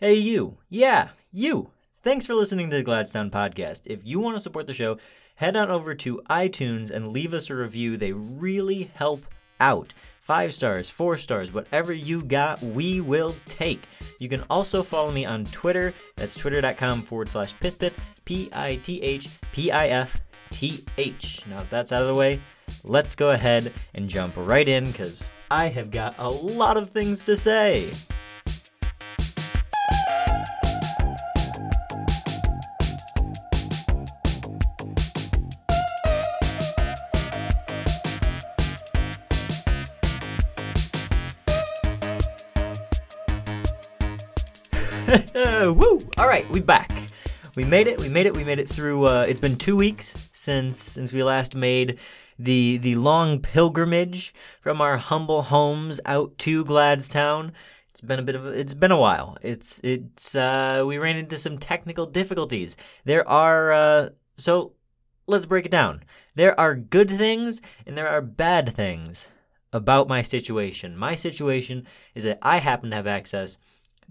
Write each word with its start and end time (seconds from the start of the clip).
Hey, 0.00 0.14
you. 0.14 0.56
Yeah, 0.70 1.08
you. 1.32 1.70
Thanks 2.04 2.24
for 2.24 2.34
listening 2.34 2.70
to 2.70 2.76
the 2.76 2.84
Gladstone 2.84 3.32
podcast. 3.32 3.82
If 3.86 4.06
you 4.06 4.20
want 4.20 4.36
to 4.36 4.40
support 4.40 4.68
the 4.68 4.72
show, 4.72 4.98
head 5.34 5.56
on 5.56 5.72
over 5.72 5.92
to 5.96 6.22
iTunes 6.30 6.92
and 6.92 7.08
leave 7.08 7.34
us 7.34 7.50
a 7.50 7.56
review. 7.56 7.96
They 7.96 8.12
really 8.12 8.92
help 8.94 9.22
out. 9.58 9.92
Five 10.20 10.54
stars, 10.54 10.88
four 10.88 11.16
stars, 11.16 11.52
whatever 11.52 11.92
you 11.92 12.22
got, 12.22 12.62
we 12.62 13.00
will 13.00 13.34
take. 13.46 13.82
You 14.20 14.28
can 14.28 14.44
also 14.48 14.84
follow 14.84 15.10
me 15.10 15.26
on 15.26 15.46
Twitter. 15.46 15.92
That's 16.14 16.36
twitter.com 16.36 17.02
forward 17.02 17.28
slash 17.28 17.56
pithpith, 17.56 17.98
P 18.24 18.48
I 18.52 18.76
T 18.76 19.02
H 19.02 19.28
P 19.50 19.72
I 19.72 19.88
F 19.88 20.22
T 20.50 20.84
H. 20.96 21.44
Now, 21.48 21.58
if 21.58 21.70
that's 21.70 21.90
out 21.90 22.02
of 22.02 22.06
the 22.06 22.14
way, 22.14 22.40
let's 22.84 23.16
go 23.16 23.32
ahead 23.32 23.72
and 23.96 24.08
jump 24.08 24.34
right 24.36 24.68
in 24.68 24.86
because 24.86 25.28
I 25.50 25.66
have 25.66 25.90
got 25.90 26.16
a 26.20 26.28
lot 26.28 26.76
of 26.76 26.90
things 26.90 27.24
to 27.24 27.36
say. 27.36 27.90
Right, 46.38 46.50
we 46.50 46.60
back. 46.60 46.92
We 47.56 47.64
made 47.64 47.88
it. 47.88 47.98
We 47.98 48.08
made 48.08 48.26
it. 48.26 48.34
We 48.34 48.44
made 48.44 48.60
it 48.60 48.68
through. 48.68 49.06
Uh, 49.06 49.26
it's 49.28 49.40
been 49.40 49.56
two 49.56 49.76
weeks 49.76 50.30
since 50.32 50.78
since 50.78 51.12
we 51.12 51.24
last 51.24 51.56
made 51.56 51.98
the 52.38 52.78
the 52.78 52.94
long 52.94 53.40
pilgrimage 53.40 54.32
from 54.60 54.80
our 54.80 54.98
humble 54.98 55.42
homes 55.42 56.00
out 56.04 56.38
to 56.38 56.64
Gladstown. 56.64 57.50
It's 57.90 58.00
been 58.00 58.20
a 58.20 58.22
bit 58.22 58.36
of 58.36 58.46
a, 58.46 58.50
it's 58.50 58.74
been 58.74 58.92
a 58.92 58.98
while. 58.98 59.36
It's 59.42 59.80
it's 59.82 60.36
uh, 60.36 60.84
we 60.86 60.98
ran 60.98 61.16
into 61.16 61.36
some 61.38 61.58
technical 61.58 62.06
difficulties. 62.06 62.76
There 63.04 63.28
are 63.28 63.72
uh, 63.72 64.08
so 64.36 64.74
let's 65.26 65.46
break 65.46 65.66
it 65.66 65.72
down. 65.72 66.04
There 66.36 66.58
are 66.60 66.76
good 66.76 67.10
things 67.10 67.60
and 67.84 67.98
there 67.98 68.08
are 68.08 68.22
bad 68.22 68.68
things 68.68 69.28
about 69.72 70.08
my 70.08 70.22
situation. 70.22 70.96
My 70.96 71.16
situation 71.16 71.84
is 72.14 72.22
that 72.22 72.38
I 72.42 72.58
happen 72.58 72.90
to 72.90 72.96
have 72.96 73.08
access 73.08 73.58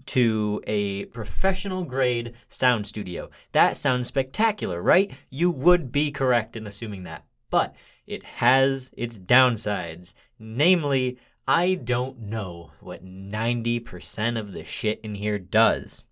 to 0.06 0.62
a 0.66 1.04
professional 1.06 1.84
grade 1.84 2.34
sound 2.48 2.86
studio. 2.86 3.28
That 3.52 3.76
sounds 3.76 4.08
spectacular, 4.08 4.82
right? 4.82 5.12
You 5.30 5.50
would 5.50 5.92
be 5.92 6.10
correct 6.10 6.56
in 6.56 6.66
assuming 6.66 7.04
that. 7.04 7.24
But 7.50 7.74
it 8.06 8.24
has 8.24 8.90
its 8.96 9.18
downsides. 9.18 10.14
Namely, 10.38 11.18
I 11.46 11.74
don't 11.74 12.20
know 12.20 12.72
what 12.80 13.04
90% 13.04 14.38
of 14.38 14.52
the 14.52 14.64
shit 14.64 15.00
in 15.02 15.14
here 15.14 15.38
does. 15.38 16.04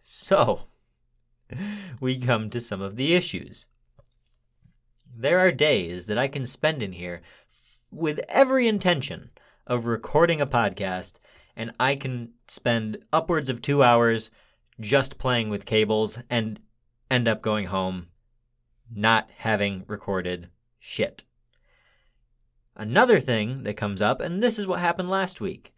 So, 0.00 0.68
we 2.00 2.18
come 2.18 2.50
to 2.50 2.60
some 2.60 2.80
of 2.80 2.96
the 2.96 3.14
issues. 3.14 3.66
There 5.16 5.38
are 5.38 5.52
days 5.52 6.06
that 6.06 6.18
I 6.18 6.28
can 6.28 6.44
spend 6.44 6.82
in 6.82 6.92
here 6.92 7.22
f- 7.48 7.88
with 7.92 8.20
every 8.28 8.66
intention 8.66 9.30
of 9.66 9.86
recording 9.86 10.40
a 10.40 10.46
podcast 10.46 11.18
and 11.56 11.72
I 11.78 11.96
can 11.96 12.32
spend 12.48 12.98
upwards 13.12 13.48
of 13.48 13.62
two 13.62 13.82
hours 13.82 14.30
just 14.80 15.18
playing 15.18 15.50
with 15.50 15.66
cables 15.66 16.18
and 16.28 16.60
end 17.10 17.28
up 17.28 17.42
going 17.42 17.66
home 17.66 18.08
not 18.92 19.30
having 19.38 19.84
recorded 19.86 20.48
shit. 20.78 21.24
Another 22.76 23.20
thing 23.20 23.62
that 23.62 23.76
comes 23.76 24.02
up, 24.02 24.20
and 24.20 24.42
this 24.42 24.58
is 24.58 24.66
what 24.66 24.80
happened 24.80 25.08
last 25.08 25.40
week. 25.40 25.72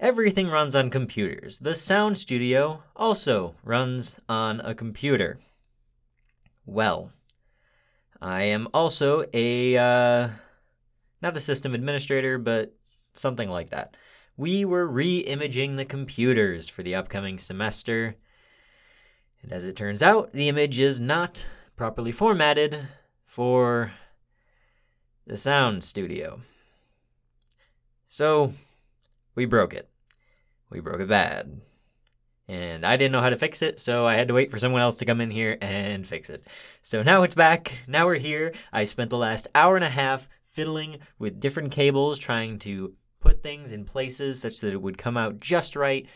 Everything 0.00 0.48
runs 0.48 0.74
on 0.74 0.90
computers. 0.90 1.58
The 1.58 1.74
sound 1.74 2.18
studio 2.18 2.82
also 2.94 3.54
runs 3.62 4.16
on 4.28 4.60
a 4.60 4.74
computer. 4.74 5.40
Well, 6.64 7.12
I 8.20 8.42
am 8.44 8.68
also 8.74 9.24
a, 9.32 9.76
uh, 9.76 10.28
not 11.22 11.36
a 11.36 11.40
system 11.40 11.74
administrator, 11.74 12.38
but 12.38 12.74
something 13.14 13.48
like 13.48 13.70
that 13.70 13.96
we 14.36 14.64
were 14.64 14.86
re 14.86 15.18
imaging 15.18 15.76
the 15.76 15.84
computers 15.84 16.68
for 16.68 16.82
the 16.82 16.94
upcoming 16.94 17.38
semester. 17.38 18.16
And 19.42 19.52
as 19.52 19.64
it 19.64 19.76
turns 19.76 20.02
out, 20.02 20.32
the 20.32 20.48
image 20.48 20.78
is 20.78 21.00
not 21.00 21.46
properly 21.76 22.12
formatted 22.12 22.88
for 23.24 23.92
the 25.26 25.36
sound 25.36 25.84
studio. 25.84 26.40
So, 28.08 28.54
we 29.34 29.44
broke 29.44 29.74
it. 29.74 29.88
We 30.70 30.80
broke 30.80 31.00
it 31.00 31.08
bad. 31.08 31.60
And 32.48 32.86
I 32.86 32.96
didn't 32.96 33.12
know 33.12 33.20
how 33.20 33.30
to 33.30 33.36
fix 33.36 33.60
it, 33.60 33.80
so 33.80 34.06
I 34.06 34.14
had 34.14 34.28
to 34.28 34.34
wait 34.34 34.50
for 34.50 34.58
someone 34.58 34.80
else 34.80 34.98
to 34.98 35.04
come 35.04 35.20
in 35.20 35.32
here 35.32 35.58
and 35.60 36.06
fix 36.06 36.30
it. 36.30 36.46
So 36.80 37.02
now 37.02 37.24
it's 37.24 37.34
back. 37.34 37.80
Now 37.88 38.06
we're 38.06 38.18
here. 38.18 38.54
I 38.72 38.84
spent 38.84 39.10
the 39.10 39.18
last 39.18 39.48
hour 39.54 39.74
and 39.74 39.84
a 39.84 39.90
half 39.90 40.28
fiddling 40.44 40.98
with 41.18 41.40
different 41.40 41.72
cables, 41.72 42.20
trying 42.20 42.60
to 42.60 42.94
put 43.26 43.42
things 43.42 43.72
in 43.72 43.84
places 43.84 44.40
such 44.40 44.60
that 44.60 44.72
it 44.72 44.80
would 44.80 44.96
come 44.96 45.16
out 45.16 45.40
just 45.40 45.74
right, 45.74 46.06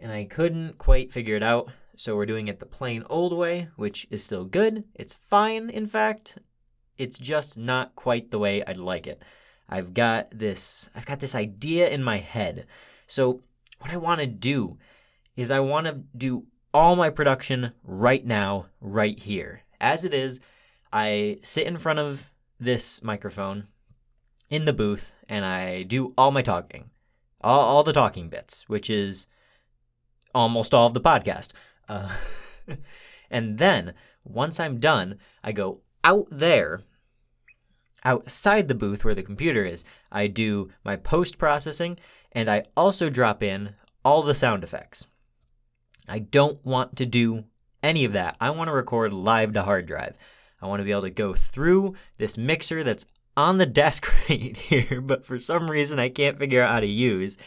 and 0.00 0.10
I 0.10 0.24
couldn't 0.24 0.78
quite 0.78 1.12
figure 1.12 1.36
it 1.36 1.44
out. 1.44 1.70
So 1.96 2.16
we're 2.16 2.26
doing 2.26 2.48
it 2.48 2.58
the 2.58 2.66
plain 2.66 3.04
old 3.08 3.36
way, 3.36 3.68
which 3.76 4.08
is 4.10 4.24
still 4.24 4.44
good. 4.44 4.82
It's 4.96 5.14
fine, 5.14 5.70
in 5.70 5.86
fact. 5.86 6.38
It's 6.98 7.18
just 7.18 7.56
not 7.56 7.94
quite 7.94 8.32
the 8.32 8.38
way 8.40 8.64
I'd 8.66 8.78
like 8.78 9.06
it. 9.06 9.22
I've 9.68 9.94
got 9.94 10.26
this 10.32 10.90
I've 10.94 11.06
got 11.06 11.20
this 11.20 11.36
idea 11.36 11.88
in 11.88 12.02
my 12.02 12.18
head. 12.18 12.66
So 13.06 13.42
what 13.78 13.92
I 13.92 13.96
want 13.96 14.20
to 14.20 14.26
do 14.26 14.76
is 15.36 15.52
I 15.52 15.60
want 15.60 15.86
to 15.86 16.02
do 16.16 16.42
all 16.74 16.96
my 16.96 17.10
production 17.10 17.72
right 17.84 18.26
now, 18.26 18.66
right 18.80 19.18
here. 19.18 19.62
As 19.80 20.04
it 20.04 20.14
is, 20.14 20.40
I 20.92 21.38
sit 21.42 21.68
in 21.68 21.78
front 21.78 22.00
of 22.00 22.28
this 22.58 23.02
microphone 23.04 23.68
in 24.50 24.64
the 24.64 24.72
booth 24.72 25.14
and 25.28 25.44
I 25.44 25.84
do 25.84 26.12
all 26.18 26.32
my 26.32 26.42
talking, 26.42 26.90
all, 27.40 27.60
all 27.60 27.82
the 27.82 27.92
talking 27.92 28.28
bits, 28.28 28.68
which 28.68 28.90
is 28.90 29.26
almost 30.34 30.74
all 30.74 30.86
of 30.86 30.94
the 30.94 31.00
podcast. 31.00 31.52
Uh, 31.88 32.14
and 33.30 33.58
then 33.58 33.94
once 34.24 34.60
I'm 34.60 34.78
done, 34.78 35.18
I 35.42 35.52
go 35.52 35.80
out 36.04 36.26
there, 36.30 36.82
outside 38.04 38.68
the 38.68 38.74
booth 38.74 39.04
where 39.04 39.14
the 39.14 39.22
computer 39.22 39.64
is. 39.64 39.84
I 40.10 40.26
do 40.26 40.70
my 40.84 40.96
post 40.96 41.38
processing 41.38 41.98
and 42.32 42.50
I 42.50 42.64
also 42.76 43.10
drop 43.10 43.42
in 43.42 43.74
all 44.04 44.22
the 44.22 44.34
sound 44.34 44.64
effects. 44.64 45.06
I 46.08 46.18
don't 46.18 46.64
want 46.64 46.96
to 46.96 47.06
do 47.06 47.44
any 47.82 48.04
of 48.04 48.14
that. 48.14 48.36
I 48.40 48.50
want 48.50 48.68
to 48.68 48.72
record 48.72 49.12
live 49.12 49.52
to 49.52 49.62
hard 49.62 49.86
drive. 49.86 50.16
I 50.60 50.66
want 50.66 50.80
to 50.80 50.84
be 50.84 50.90
able 50.90 51.02
to 51.02 51.10
go 51.10 51.34
through 51.34 51.94
this 52.18 52.36
mixer 52.36 52.82
that's 52.82 53.06
on 53.40 53.56
the 53.58 53.66
desk 53.66 54.12
right 54.28 54.56
here, 54.56 55.00
but 55.00 55.24
for 55.24 55.38
some 55.38 55.70
reason 55.70 55.98
I 55.98 56.08
can't 56.08 56.38
figure 56.38 56.62
out 56.62 56.72
how 56.72 56.80
to 56.80 56.86
use. 56.86 57.38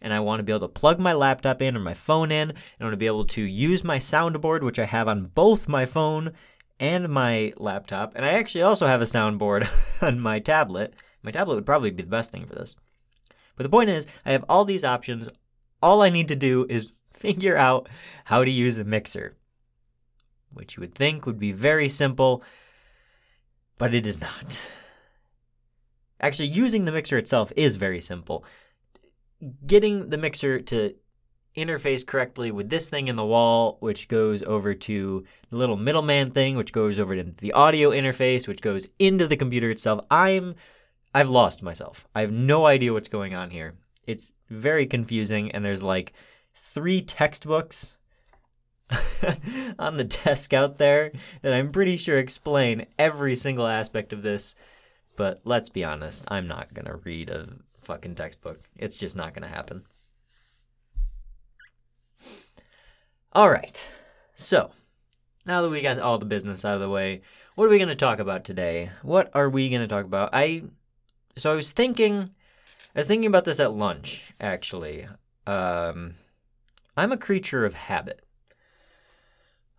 And 0.00 0.14
I 0.14 0.20
want 0.20 0.40
to 0.40 0.44
be 0.44 0.52
able 0.52 0.66
to 0.66 0.68
plug 0.68 0.98
my 0.98 1.12
laptop 1.12 1.60
in 1.60 1.76
or 1.76 1.80
my 1.80 1.92
phone 1.92 2.32
in. 2.32 2.52
I 2.52 2.84
want 2.84 2.94
to 2.94 2.96
be 2.96 3.06
able 3.06 3.26
to 3.26 3.42
use 3.42 3.84
my 3.84 3.98
soundboard, 3.98 4.62
which 4.62 4.78
I 4.78 4.86
have 4.86 5.08
on 5.08 5.26
both 5.26 5.68
my 5.68 5.84
phone 5.84 6.32
and 6.78 7.10
my 7.10 7.52
laptop. 7.58 8.14
And 8.16 8.24
I 8.24 8.30
actually 8.30 8.62
also 8.62 8.86
have 8.86 9.02
a 9.02 9.04
soundboard 9.04 9.68
on 10.02 10.18
my 10.18 10.38
tablet. 10.38 10.94
My 11.22 11.30
tablet 11.30 11.56
would 11.56 11.66
probably 11.66 11.90
be 11.90 12.02
the 12.02 12.08
best 12.08 12.32
thing 12.32 12.46
for 12.46 12.54
this. 12.54 12.76
But 13.56 13.64
the 13.64 13.68
point 13.68 13.90
is, 13.90 14.06
I 14.24 14.32
have 14.32 14.44
all 14.48 14.64
these 14.64 14.84
options. 14.84 15.28
All 15.82 16.00
I 16.00 16.08
need 16.08 16.28
to 16.28 16.36
do 16.36 16.64
is 16.70 16.94
figure 17.12 17.56
out 17.56 17.88
how 18.24 18.42
to 18.42 18.50
use 18.50 18.78
a 18.78 18.84
mixer, 18.84 19.36
which 20.54 20.76
you 20.76 20.80
would 20.80 20.94
think 20.94 21.26
would 21.26 21.38
be 21.38 21.52
very 21.52 21.90
simple, 21.90 22.42
but 23.76 23.94
it 23.94 24.06
is 24.06 24.18
not. 24.18 24.72
Actually, 26.20 26.48
using 26.48 26.84
the 26.84 26.92
mixer 26.92 27.18
itself 27.18 27.52
is 27.56 27.76
very 27.76 28.00
simple. 28.00 28.44
Getting 29.66 30.10
the 30.10 30.18
mixer 30.18 30.60
to 30.60 30.94
interface 31.56 32.06
correctly 32.06 32.50
with 32.50 32.68
this 32.68 32.88
thing 32.90 33.08
in 33.08 33.16
the 33.16 33.24
wall, 33.24 33.76
which 33.80 34.08
goes 34.08 34.42
over 34.42 34.74
to 34.74 35.24
the 35.50 35.56
little 35.56 35.76
middleman 35.76 36.30
thing, 36.30 36.56
which 36.56 36.72
goes 36.72 36.98
over 36.98 37.16
to 37.16 37.24
the 37.24 37.52
audio 37.52 37.90
interface, 37.90 38.46
which 38.46 38.60
goes 38.60 38.88
into 38.98 39.26
the 39.26 39.36
computer 39.36 39.70
itself. 39.70 40.04
I'm 40.10 40.54
I've 41.14 41.28
lost 41.28 41.62
myself. 41.62 42.06
I 42.14 42.20
have 42.20 42.30
no 42.30 42.66
idea 42.66 42.92
what's 42.92 43.08
going 43.08 43.34
on 43.34 43.50
here. 43.50 43.74
It's 44.06 44.34
very 44.48 44.86
confusing, 44.86 45.50
and 45.50 45.64
there's 45.64 45.82
like 45.82 46.12
three 46.54 47.02
textbooks 47.02 47.96
on 49.78 49.96
the 49.96 50.04
desk 50.04 50.52
out 50.52 50.78
there 50.78 51.12
that 51.42 51.52
I'm 51.52 51.72
pretty 51.72 51.96
sure 51.96 52.18
explain 52.18 52.86
every 52.98 53.34
single 53.34 53.66
aspect 53.66 54.12
of 54.12 54.22
this 54.22 54.54
but 55.16 55.40
let's 55.44 55.68
be 55.68 55.84
honest, 55.84 56.24
I'm 56.28 56.46
not 56.46 56.74
going 56.74 56.86
to 56.86 56.96
read 56.96 57.30
a 57.30 57.48
fucking 57.80 58.14
textbook. 58.14 58.68
It's 58.76 58.98
just 58.98 59.16
not 59.16 59.34
going 59.34 59.48
to 59.48 59.54
happen. 59.54 59.84
All 63.32 63.50
right. 63.50 63.88
So, 64.34 64.72
now 65.46 65.62
that 65.62 65.70
we 65.70 65.82
got 65.82 65.98
all 65.98 66.18
the 66.18 66.26
business 66.26 66.64
out 66.64 66.74
of 66.74 66.80
the 66.80 66.88
way, 66.88 67.22
what 67.54 67.66
are 67.66 67.70
we 67.70 67.78
going 67.78 67.88
to 67.88 67.94
talk 67.94 68.18
about 68.18 68.44
today? 68.44 68.90
What 69.02 69.30
are 69.34 69.48
we 69.48 69.68
going 69.68 69.82
to 69.82 69.88
talk 69.88 70.04
about? 70.04 70.30
I 70.32 70.62
so 71.36 71.52
I 71.52 71.56
was 71.56 71.72
thinking 71.72 72.30
I 72.94 73.00
was 73.00 73.06
thinking 73.06 73.26
about 73.26 73.44
this 73.44 73.60
at 73.60 73.74
lunch 73.74 74.32
actually. 74.40 75.06
Um 75.46 76.14
I'm 76.96 77.12
a 77.12 77.16
creature 77.16 77.64
of 77.64 77.74
habit. 77.74 78.24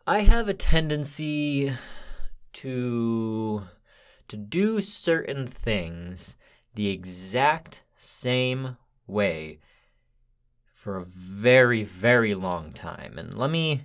I 0.07 0.21
have 0.21 0.47
a 0.47 0.53
tendency 0.53 1.73
to 2.53 3.63
to 4.31 4.37
do 4.37 4.79
certain 4.79 5.45
things 5.45 6.37
the 6.75 6.87
exact 6.87 7.83
same 7.97 8.77
way 9.05 9.59
for 10.73 10.95
a 10.95 11.03
very 11.03 11.83
very 11.83 12.33
long 12.33 12.71
time. 12.71 13.17
And 13.17 13.33
let 13.33 13.51
me 13.51 13.83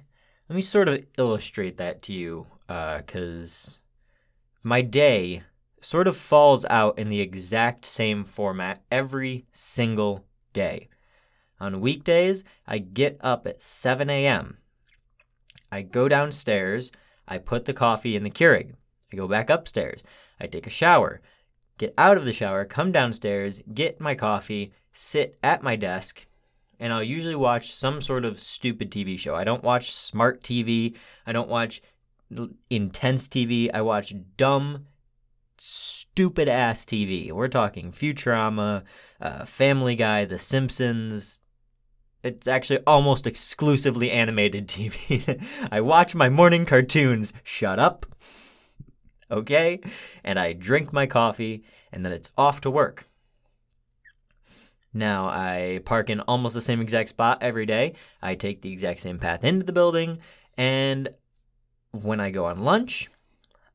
let 0.49 0.55
me 0.55 0.63
sort 0.63 0.87
of 0.87 1.05
illustrate 1.19 1.79
that 1.79 2.01
to 2.03 2.13
you 2.13 2.47
because 2.69 3.81
uh, 3.81 4.59
my 4.63 4.83
day 4.83 5.43
sort 5.81 6.07
of 6.07 6.17
falls 6.17 6.65
out 6.67 6.97
in 6.97 7.09
the 7.09 7.21
exact 7.21 7.85
same 7.85 8.23
format 8.23 8.85
every 8.89 9.47
single 9.51 10.27
day. 10.53 10.89
On 11.59 11.81
weekdays 11.81 12.45
i 12.69 12.79
get 12.79 13.17
up 13.21 13.49
at 13.49 13.63
7 13.63 14.09
a.m 14.09 14.59
i 15.73 15.83
go 15.83 16.07
downstairs 16.07 16.93
i 17.27 17.37
put 17.37 17.65
the 17.65 17.75
coffee 17.75 18.15
in 18.15 18.23
the 18.23 18.31
keurig. 18.31 18.75
I 19.13 19.17
go 19.17 19.27
back 19.27 19.51
upstairs 19.51 20.05
i 20.41 20.47
take 20.47 20.67
a 20.67 20.71
shower 20.71 21.21
get 21.79 21.95
out 21.99 22.17
of 22.17 22.25
the 22.25 22.33
shower, 22.33 22.65
come 22.65 22.93
downstairs, 22.93 23.61
get 23.73 24.01
my 24.01 24.15
coffee, 24.15 24.73
sit 24.93 25.39
at 25.43 25.63
my 25.63 25.77
desk, 25.77 26.27
and 26.79 26.93
I'll 26.93 27.03
usually 27.03 27.35
watch 27.35 27.73
some 27.73 28.01
sort 28.01 28.25
of 28.25 28.41
stupid 28.41 28.91
TV 28.91 29.19
show. 29.19 29.35
I 29.35 29.45
don't 29.45 29.65
watch 29.65 29.93
smart 29.93 30.43
TV, 30.43 30.97
I 31.27 31.33
don't 31.33 31.49
watch 31.49 31.83
intense 32.71 33.29
TV, 33.29 33.71
I 33.73 33.83
watch 33.83 34.15
dumb, 34.37 34.87
stupid 35.59 36.49
ass 36.49 36.85
TV. 36.85 37.31
We're 37.31 37.49
talking 37.49 37.93
Futurama, 37.93 38.85
uh, 39.21 39.45
Family 39.45 39.95
Guy, 39.95 40.25
The 40.25 40.39
Simpsons. 40.39 41.43
It's 42.23 42.49
actually 42.49 42.81
almost 42.87 43.27
exclusively 43.27 44.11
animated 44.11 44.67
TV. 44.67 45.41
I 45.71 45.81
watch 45.81 46.15
my 46.15 46.29
morning 46.29 46.67
cartoons. 46.67 47.33
Shut 47.45 47.79
up 47.79 48.05
okay? 49.31 49.81
And 50.25 50.39
I 50.39 50.53
drink 50.53 50.93
my 50.93 51.07
coffee, 51.07 51.65
and 51.93 52.05
then 52.05 52.13
it's 52.13 52.31
off 52.37 52.61
to 52.63 52.71
work. 52.71 53.09
Now, 54.93 55.29
I 55.29 55.81
park 55.85 56.09
in 56.09 56.21
almost 56.21 56.55
the 56.55 56.61
same 56.61 56.81
exact 56.81 57.11
spot 57.11 57.39
every 57.43 57.67
day. 57.67 57.95
I 58.23 58.35
take 58.35 58.63
the 58.63 58.73
exact 58.73 59.01
same 59.01 59.19
path 59.19 59.45
into 59.45 59.67
the 59.67 59.73
building, 59.73 60.21
and 60.57 61.09
when 61.93 62.21
I 62.21 62.31
go 62.31 62.47
on 62.47 62.65
lunch, 62.65 63.11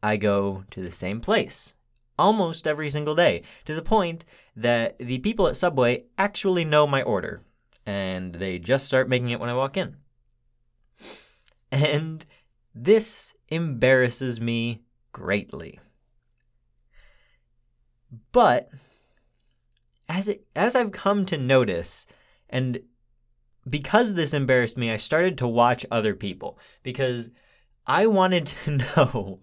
I 0.01 0.18
go 0.18 0.63
to 0.71 0.81
the 0.81 0.92
same 0.92 1.21
place 1.21 1.75
almost 2.18 2.68
every 2.68 2.89
single 2.89 3.15
day 3.15 3.42
to 3.65 3.74
the 3.74 3.81
point 3.81 4.25
that 4.56 4.97
the 5.00 5.18
people 5.19 5.47
at 5.47 5.57
Subway 5.57 6.04
actually 6.18 6.65
know 6.65 6.86
my 6.86 7.01
order 7.01 7.42
and 7.86 8.33
they 8.36 8.59
just 8.59 8.86
start 8.86 9.09
making 9.09 9.31
it 9.31 9.39
when 9.39 9.50
I 9.50 9.56
walk 9.56 9.75
in. 9.77 9.97
And 11.71 12.24
this 12.75 13.33
embarrasses 13.50 14.39
me 14.39 14.81
greatly. 15.12 15.80
But 18.31 18.69
as 20.10 20.28
it 20.28 20.46
as 20.56 20.75
I've 20.75 20.92
come 20.92 21.25
to 21.28 21.38
notice 21.38 22.06
and 22.50 22.81
because 23.69 24.13
this 24.13 24.34
embarrassed 24.34 24.78
me, 24.78 24.92
I 24.92 24.98
started 24.98 25.38
to 25.38 25.48
watch 25.48 25.86
other 25.92 26.16
people 26.16 26.58
because 26.84 27.30
I 27.86 28.08
wanted 28.08 28.48
to 28.48 28.72
know 28.96 29.40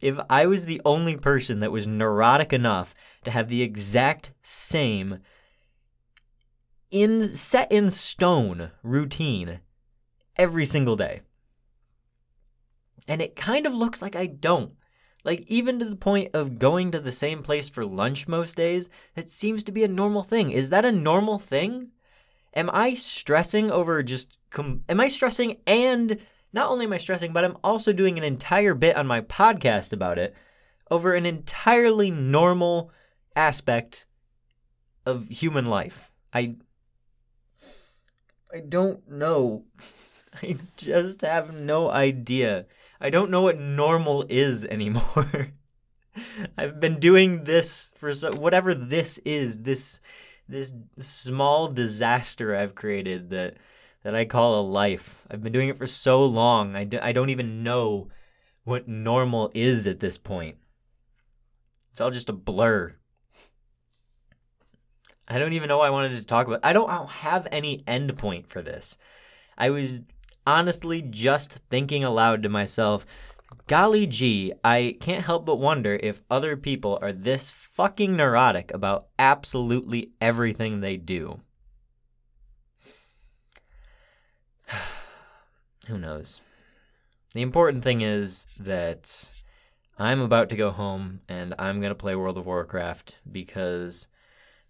if 0.00 0.18
I 0.28 0.46
was 0.46 0.64
the 0.64 0.80
only 0.84 1.16
person 1.16 1.60
that 1.60 1.72
was 1.72 1.86
neurotic 1.86 2.52
enough 2.52 2.94
to 3.24 3.30
have 3.30 3.48
the 3.48 3.62
exact 3.62 4.32
same 4.42 5.18
in 6.90 7.28
set 7.28 7.70
in 7.70 7.90
stone 7.90 8.70
routine 8.82 9.60
every 10.36 10.66
single 10.66 10.96
day. 10.96 11.20
And 13.06 13.22
it 13.22 13.36
kind 13.36 13.66
of 13.66 13.74
looks 13.74 14.02
like 14.02 14.16
I 14.16 14.26
don't. 14.26 14.72
Like, 15.24 15.44
even 15.46 15.78
to 15.78 15.84
the 15.84 15.96
point 15.96 16.30
of 16.34 16.58
going 16.58 16.90
to 16.92 17.00
the 17.00 17.12
same 17.12 17.42
place 17.42 17.68
for 17.68 17.84
lunch 17.84 18.26
most 18.26 18.56
days, 18.56 18.88
that 19.14 19.28
seems 19.28 19.64
to 19.64 19.72
be 19.72 19.84
a 19.84 19.88
normal 19.88 20.22
thing. 20.22 20.50
Is 20.50 20.70
that 20.70 20.84
a 20.84 20.92
normal 20.92 21.38
thing? 21.38 21.88
Am 22.54 22.70
I 22.72 22.94
stressing 22.94 23.70
over 23.70 24.02
just. 24.02 24.36
Com- 24.50 24.82
am 24.88 25.00
I 25.00 25.06
stressing 25.06 25.58
and 25.64 26.18
not 26.52 26.70
only 26.70 26.86
am 26.86 26.92
I 26.92 26.98
stressing, 26.98 27.32
but 27.32 27.44
I'm 27.44 27.56
also 27.62 27.92
doing 27.92 28.18
an 28.18 28.24
entire 28.24 28.74
bit 28.74 28.96
on 28.96 29.06
my 29.06 29.20
podcast 29.20 29.92
about 29.92 30.18
it 30.18 30.34
over 30.90 31.14
an 31.14 31.26
entirely 31.26 32.10
normal 32.10 32.90
aspect 33.36 34.06
of 35.06 35.28
human 35.28 35.66
life. 35.66 36.10
I. 36.32 36.56
I 38.52 38.60
don't 38.68 39.08
know. 39.08 39.64
I 40.42 40.56
just 40.76 41.20
have 41.22 41.54
no 41.54 41.90
idea. 41.90 42.66
I 43.00 43.10
don't 43.10 43.30
know 43.30 43.42
what 43.42 43.58
normal 43.58 44.26
is 44.28 44.64
anymore. 44.66 45.52
I've 46.58 46.80
been 46.80 46.98
doing 46.98 47.44
this 47.44 47.92
for 47.96 48.12
so, 48.12 48.34
whatever 48.34 48.74
this 48.74 49.18
is, 49.18 49.62
this 49.62 50.00
this 50.48 50.74
small 50.98 51.68
disaster 51.68 52.56
I've 52.56 52.74
created 52.74 53.30
that 53.30 53.56
that 54.02 54.14
I 54.14 54.24
call 54.24 54.60
a 54.60 54.62
life. 54.62 55.24
I've 55.30 55.42
been 55.42 55.52
doing 55.52 55.68
it 55.68 55.78
for 55.78 55.86
so 55.86 56.24
long. 56.24 56.74
I, 56.74 56.84
do, 56.84 56.98
I 57.00 57.12
don't 57.12 57.30
even 57.30 57.62
know 57.62 58.08
what 58.64 58.88
normal 58.88 59.50
is 59.54 59.86
at 59.86 60.00
this 60.00 60.16
point. 60.16 60.56
It's 61.92 62.00
all 62.00 62.10
just 62.10 62.30
a 62.30 62.34
blur. 62.34 62.96
I 65.28 65.38
don't 65.38 65.52
even 65.52 65.68
know 65.68 65.78
what 65.78 65.86
I 65.86 65.90
wanted 65.90 66.16
to 66.16 66.24
talk 66.24 66.46
about. 66.46 66.60
I 66.62 66.72
don't, 66.72 66.90
I 66.90 66.96
don't 66.96 67.10
have 67.10 67.46
any 67.52 67.84
end 67.86 68.16
point 68.16 68.48
for 68.48 68.62
this. 68.62 68.96
I 69.56 69.70
was 69.70 70.00
honestly 70.46 71.02
just 71.02 71.58
thinking 71.70 72.04
aloud 72.04 72.42
to 72.42 72.48
myself, 72.48 73.04
golly 73.66 74.06
gee, 74.06 74.52
I 74.64 74.96
can't 75.00 75.24
help 75.24 75.46
but 75.46 75.58
wonder 75.58 75.98
if 76.02 76.22
other 76.30 76.56
people 76.56 76.98
are 77.02 77.12
this 77.12 77.50
fucking 77.50 78.16
neurotic 78.16 78.72
about 78.72 79.08
absolutely 79.18 80.12
everything 80.20 80.80
they 80.80 80.96
do. 80.96 81.40
Who 85.88 85.98
knows? 85.98 86.40
The 87.34 87.42
important 87.42 87.84
thing 87.84 88.00
is 88.00 88.46
that 88.58 89.30
I'm 89.98 90.20
about 90.20 90.48
to 90.48 90.56
go 90.56 90.70
home 90.70 91.20
and 91.28 91.54
I'm 91.58 91.80
going 91.80 91.90
to 91.90 91.94
play 91.94 92.16
World 92.16 92.38
of 92.38 92.46
Warcraft 92.46 93.18
because 93.30 94.08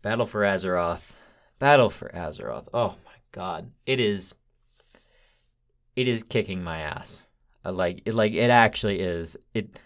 Battle 0.03 0.27
for 0.27 0.43
Azeroth, 0.43 1.21
Battle 1.59 1.89
for 1.89 2.11
Azeroth, 2.11 2.69
oh 2.75 2.97
my 3.05 3.13
god, 3.33 3.71
it 3.87 4.01
is 4.01 4.35
it 5.97 6.09
is 6.09 6.23
kicking 6.23 6.63
my 6.63 6.81
ass. 6.81 7.27
Uh, 7.65 7.73
like 7.73 8.03
it, 8.05 8.15
like 8.15 8.33
it 8.33 8.51
actually 8.51 9.01
is. 9.01 9.37
It 9.55 9.79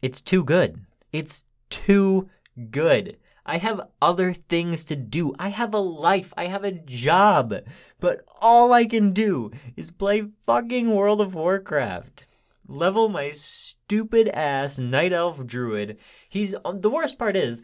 it's 0.00 0.20
too 0.20 0.44
good. 0.44 0.84
It's 1.12 1.44
too 1.70 2.28
good. 2.70 3.16
I 3.44 3.58
have 3.58 3.88
other 4.00 4.32
things 4.32 4.84
to 4.86 4.96
do. 4.96 5.34
I 5.38 5.48
have 5.48 5.74
a 5.74 5.78
life. 5.78 6.32
I 6.36 6.46
have 6.46 6.64
a 6.64 6.72
job. 6.72 7.54
But 7.98 8.24
all 8.40 8.72
I 8.72 8.84
can 8.84 9.12
do 9.12 9.50
is 9.76 9.90
play 9.90 10.28
fucking 10.44 10.90
World 10.94 11.20
of 11.20 11.34
Warcraft. 11.34 12.26
Level 12.68 13.08
my 13.08 13.30
stupid 13.30 14.28
ass 14.28 14.78
night 14.78 15.12
elf 15.12 15.44
druid. 15.44 15.98
He's 16.28 16.54
the 16.74 16.90
worst 16.90 17.18
part 17.18 17.36
is 17.36 17.62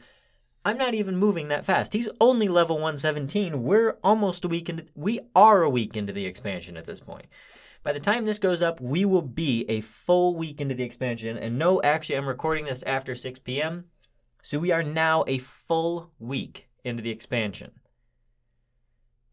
I'm 0.64 0.76
not 0.76 0.94
even 0.94 1.16
moving 1.16 1.48
that 1.48 1.64
fast. 1.64 1.92
He's 1.92 2.08
only 2.20 2.48
level 2.48 2.76
117. 2.76 3.62
We're 3.62 3.96
almost 4.02 4.44
a 4.44 4.48
week 4.48 4.68
into 4.68 4.84
we 4.94 5.20
are 5.34 5.62
a 5.62 5.70
week 5.70 5.96
into 5.96 6.12
the 6.12 6.26
expansion 6.26 6.76
at 6.76 6.86
this 6.86 7.00
point. 7.00 7.26
By 7.82 7.92
the 7.92 8.00
time 8.00 8.24
this 8.24 8.38
goes 8.38 8.60
up, 8.60 8.80
we 8.80 9.04
will 9.04 9.22
be 9.22 9.64
a 9.68 9.80
full 9.80 10.36
week 10.36 10.60
into 10.60 10.74
the 10.74 10.82
expansion. 10.82 11.38
And 11.38 11.58
no, 11.58 11.80
actually, 11.82 12.16
I'm 12.16 12.28
recording 12.28 12.64
this 12.64 12.82
after 12.82 13.14
6 13.14 13.38
p.m. 13.40 13.84
So 14.42 14.58
we 14.58 14.72
are 14.72 14.82
now 14.82 15.24
a 15.26 15.38
full 15.38 16.12
week 16.18 16.68
into 16.84 17.02
the 17.02 17.10
expansion. 17.10 17.72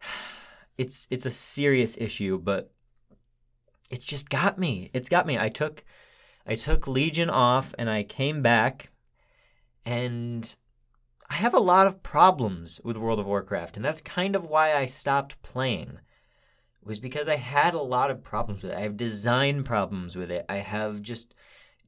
It's 0.77 1.07
it's 1.09 1.25
a 1.25 1.31
serious 1.31 1.95
issue, 1.95 2.37
but 2.37 2.69
it's 3.89 4.03
just 4.03 4.29
got 4.29 4.59
me. 4.59 4.91
It's 4.93 5.07
got 5.07 5.25
me. 5.25 5.39
I 5.39 5.47
took 5.47 5.85
I 6.45 6.55
took 6.55 6.85
Legion 6.85 7.29
off 7.29 7.73
and 7.79 7.89
I 7.89 8.03
came 8.03 8.41
back 8.41 8.89
and 9.85 10.53
I 11.29 11.35
have 11.35 11.53
a 11.53 11.59
lot 11.59 11.87
of 11.87 12.03
problems 12.03 12.79
with 12.83 12.97
World 12.97 13.19
of 13.19 13.25
Warcraft, 13.25 13.75
and 13.75 13.85
that's 13.85 14.01
kind 14.01 14.35
of 14.35 14.45
why 14.45 14.73
I 14.73 14.85
stopped 14.85 15.41
playing. 15.41 15.99
It 16.81 16.87
was 16.87 16.99
because 16.99 17.27
I 17.27 17.37
had 17.37 17.73
a 17.73 17.81
lot 17.81 18.11
of 18.11 18.23
problems 18.23 18.61
with 18.61 18.71
it. 18.71 18.77
I 18.77 18.81
have 18.81 18.95
design 18.95 19.63
problems 19.63 20.15
with 20.15 20.29
it. 20.29 20.45
I 20.47 20.57
have 20.57 21.01
just 21.01 21.33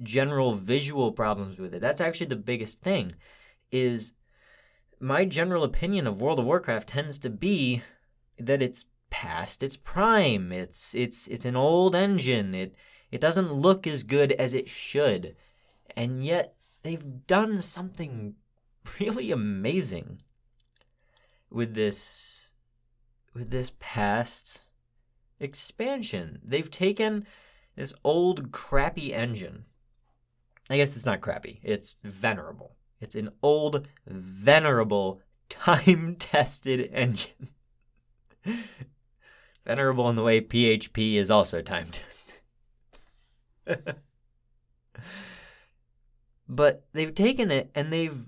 general 0.01 0.55
visual 0.55 1.11
problems 1.11 1.59
with 1.59 1.73
it. 1.73 1.81
That's 1.81 2.01
actually 2.01 2.27
the 2.27 2.35
biggest 2.35 2.81
thing 2.81 3.13
is 3.71 4.13
my 4.99 5.25
general 5.25 5.63
opinion 5.63 6.07
of 6.07 6.21
World 6.21 6.39
of 6.39 6.45
Warcraft 6.45 6.89
tends 6.89 7.19
to 7.19 7.29
be 7.29 7.83
that 8.39 8.61
it's 8.61 8.85
past 9.09 9.63
its 9.63 9.77
prime. 9.77 10.51
It's 10.51 10.95
it's 10.95 11.27
it's 11.27 11.45
an 11.45 11.55
old 11.55 11.95
engine. 11.95 12.53
It 12.53 12.75
it 13.11 13.21
doesn't 13.21 13.53
look 13.53 13.85
as 13.87 14.03
good 14.03 14.31
as 14.33 14.53
it 14.53 14.67
should. 14.67 15.35
And 15.95 16.25
yet 16.25 16.55
they've 16.83 17.25
done 17.27 17.61
something 17.61 18.35
really 18.99 19.31
amazing 19.31 20.21
with 21.49 21.73
this 21.73 22.51
with 23.33 23.49
this 23.49 23.71
past 23.79 24.61
expansion. 25.39 26.39
They've 26.43 26.71
taken 26.71 27.25
this 27.75 27.93
old 28.03 28.51
crappy 28.51 29.13
engine. 29.13 29.65
I 30.69 30.77
guess 30.77 30.95
it's 30.95 31.05
not 31.05 31.21
crappy, 31.21 31.59
it's 31.63 31.97
venerable. 32.03 32.75
It's 32.99 33.15
an 33.15 33.29
old, 33.43 33.87
venerable, 34.07 35.21
time 35.49 36.15
tested 36.15 36.89
engine. 36.91 37.49
venerable 39.65 40.09
in 40.09 40.15
the 40.15 40.23
way 40.23 40.41
PHP 40.41 41.15
is 41.15 41.29
also 41.29 41.61
time 41.61 41.87
tested. 41.91 42.35
but 46.49 46.81
they've 46.93 47.13
taken 47.13 47.51
it 47.51 47.69
and 47.75 47.93
they've 47.93 48.25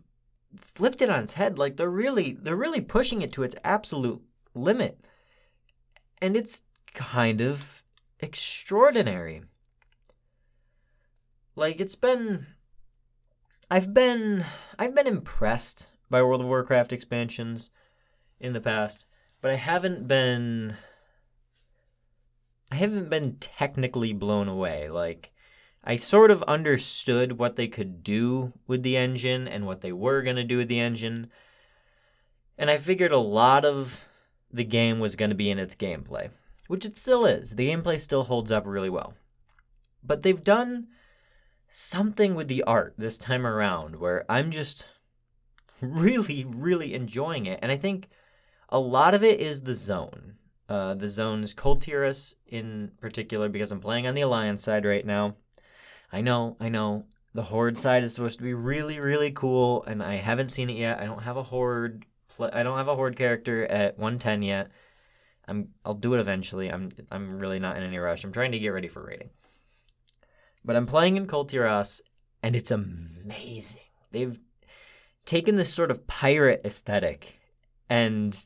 flipped 0.56 1.02
it 1.02 1.10
on 1.10 1.24
its 1.24 1.34
head. 1.34 1.58
Like 1.58 1.78
they're 1.78 1.90
really 1.90 2.34
they're 2.34 2.56
really 2.56 2.82
pushing 2.82 3.22
it 3.22 3.32
to 3.34 3.44
its 3.44 3.56
absolute 3.64 4.22
limit. 4.54 5.00
And 6.22 6.36
it's 6.36 6.64
kind 6.94 7.42
of 7.42 7.84
extraordinary. 8.20 9.44
Like 11.56 11.80
it's 11.80 11.96
been 11.96 12.48
I've 13.70 13.94
been 13.94 14.46
I've 14.78 14.96
been 14.96 15.08
impressed 15.08 15.94
by 16.10 16.24
World 16.24 16.42
of 16.42 16.48
Warcraft 16.48 16.92
expansions 16.92 17.70
in 18.40 18.54
the 18.54 18.62
past, 18.62 19.06
but 19.42 19.52
I 19.52 19.56
haven't 19.56 20.08
been 20.08 20.78
I 22.72 22.76
haven't 22.76 23.10
been 23.10 23.38
technically 23.38 24.14
blown 24.14 24.48
away. 24.48 24.90
Like 24.90 25.32
I 25.84 25.96
sort 25.96 26.32
of 26.32 26.44
understood 26.44 27.40
what 27.40 27.56
they 27.56 27.68
could 27.68 28.04
do 28.04 28.54
with 28.68 28.84
the 28.84 28.98
engine 28.98 29.48
and 29.48 29.66
what 29.66 29.82
they 29.82 29.92
were 29.92 30.22
going 30.22 30.36
to 30.36 30.44
do 30.44 30.58
with 30.58 30.68
the 30.68 30.80
engine. 30.80 31.30
And 32.58 32.70
I 32.70 32.78
figured 32.78 33.12
a 33.12 33.18
lot 33.18 33.64
of 33.64 34.06
the 34.52 34.66
game 34.66 35.00
was 35.00 35.16
going 35.16 35.30
to 35.30 35.36
be 35.36 35.50
in 35.50 35.60
its 35.60 35.76
gameplay, 35.76 36.30
which 36.68 36.86
it 36.86 36.98
still 36.98 37.26
is. 37.26 37.56
The 37.56 37.70
gameplay 37.70 38.00
still 38.00 38.24
holds 38.24 38.52
up 38.52 38.66
really 38.66 38.90
well. 38.90 39.14
But 40.04 40.24
they've 40.24 40.44
done 40.44 40.88
something 41.70 42.36
with 42.36 42.48
the 42.48 42.64
art 42.64 42.96
this 42.98 43.18
time 43.18 43.46
around 43.46 43.96
where 43.96 44.26
I'm 44.30 44.52
just 44.52 44.86
really, 45.82 46.46
really 46.46 46.94
enjoying 46.94 47.46
it. 47.46 47.60
And 47.62 47.72
I 47.72 47.78
think 47.78 48.10
a 48.70 48.80
lot 48.80 49.14
of 49.14 49.24
it 49.24 49.40
is 49.40 49.62
the 49.62 49.74
zone. 49.74 50.36
Uh, 50.68 50.94
the 50.94 51.08
zone's 51.08 51.54
Kul 51.54 51.78
Tiras 51.78 52.36
in 52.46 52.92
particular, 53.00 53.50
because 53.50 53.72
I'm 53.72 53.80
playing 53.80 54.06
on 54.06 54.14
the 54.14 54.22
Alliance 54.22 54.64
side 54.64 54.86
right 54.86 55.06
now. 55.06 55.36
I 56.12 56.22
know, 56.22 56.58
I 56.60 56.70
know. 56.70 57.06
The 57.34 57.44
Horde 57.44 57.78
side 57.78 58.04
is 58.04 58.14
supposed 58.16 58.40
to 58.40 58.44
be 58.44 58.54
really, 58.54 59.00
really 59.00 59.32
cool, 59.32 59.84
and 59.84 60.02
I 60.02 60.16
haven't 60.16 60.50
seen 60.50 60.70
it 60.70 60.78
yet. 60.78 61.00
I 61.00 61.06
don't 61.06 61.24
have 61.24 61.38
a 61.38 61.44
Horde. 61.44 62.06
Pl- 62.36 62.50
I 62.52 62.64
don't 62.64 62.78
have 62.78 62.88
a 62.88 62.96
Horde 62.96 63.16
character 63.16 63.66
at 63.66 63.98
110 64.00 64.42
yet. 64.42 64.72
I'm. 65.48 65.70
I'll 65.86 65.94
do 65.94 66.16
it 66.16 66.20
eventually. 66.20 66.72
I'm. 66.72 66.90
I'm 67.12 67.40
really 67.40 67.60
not 67.60 67.78
in 67.78 67.84
any 67.84 67.98
rush. 67.98 68.24
I'm 68.24 68.32
trying 68.32 68.52
to 68.54 68.60
get 68.60 68.70
ready 68.70 68.88
for 68.88 69.06
raiding. 69.06 69.30
But 70.66 70.76
I'm 70.76 70.88
playing 70.88 71.18
in 71.18 71.28
Kul 71.28 71.46
Tiras, 71.46 72.02
and 72.42 72.56
it's 72.56 72.72
amazing. 72.72 73.82
They've 74.12 74.40
taken 75.26 75.56
this 75.56 75.74
sort 75.74 75.92
of 75.92 76.08
pirate 76.08 76.62
aesthetic 76.66 77.40
and 77.90 78.46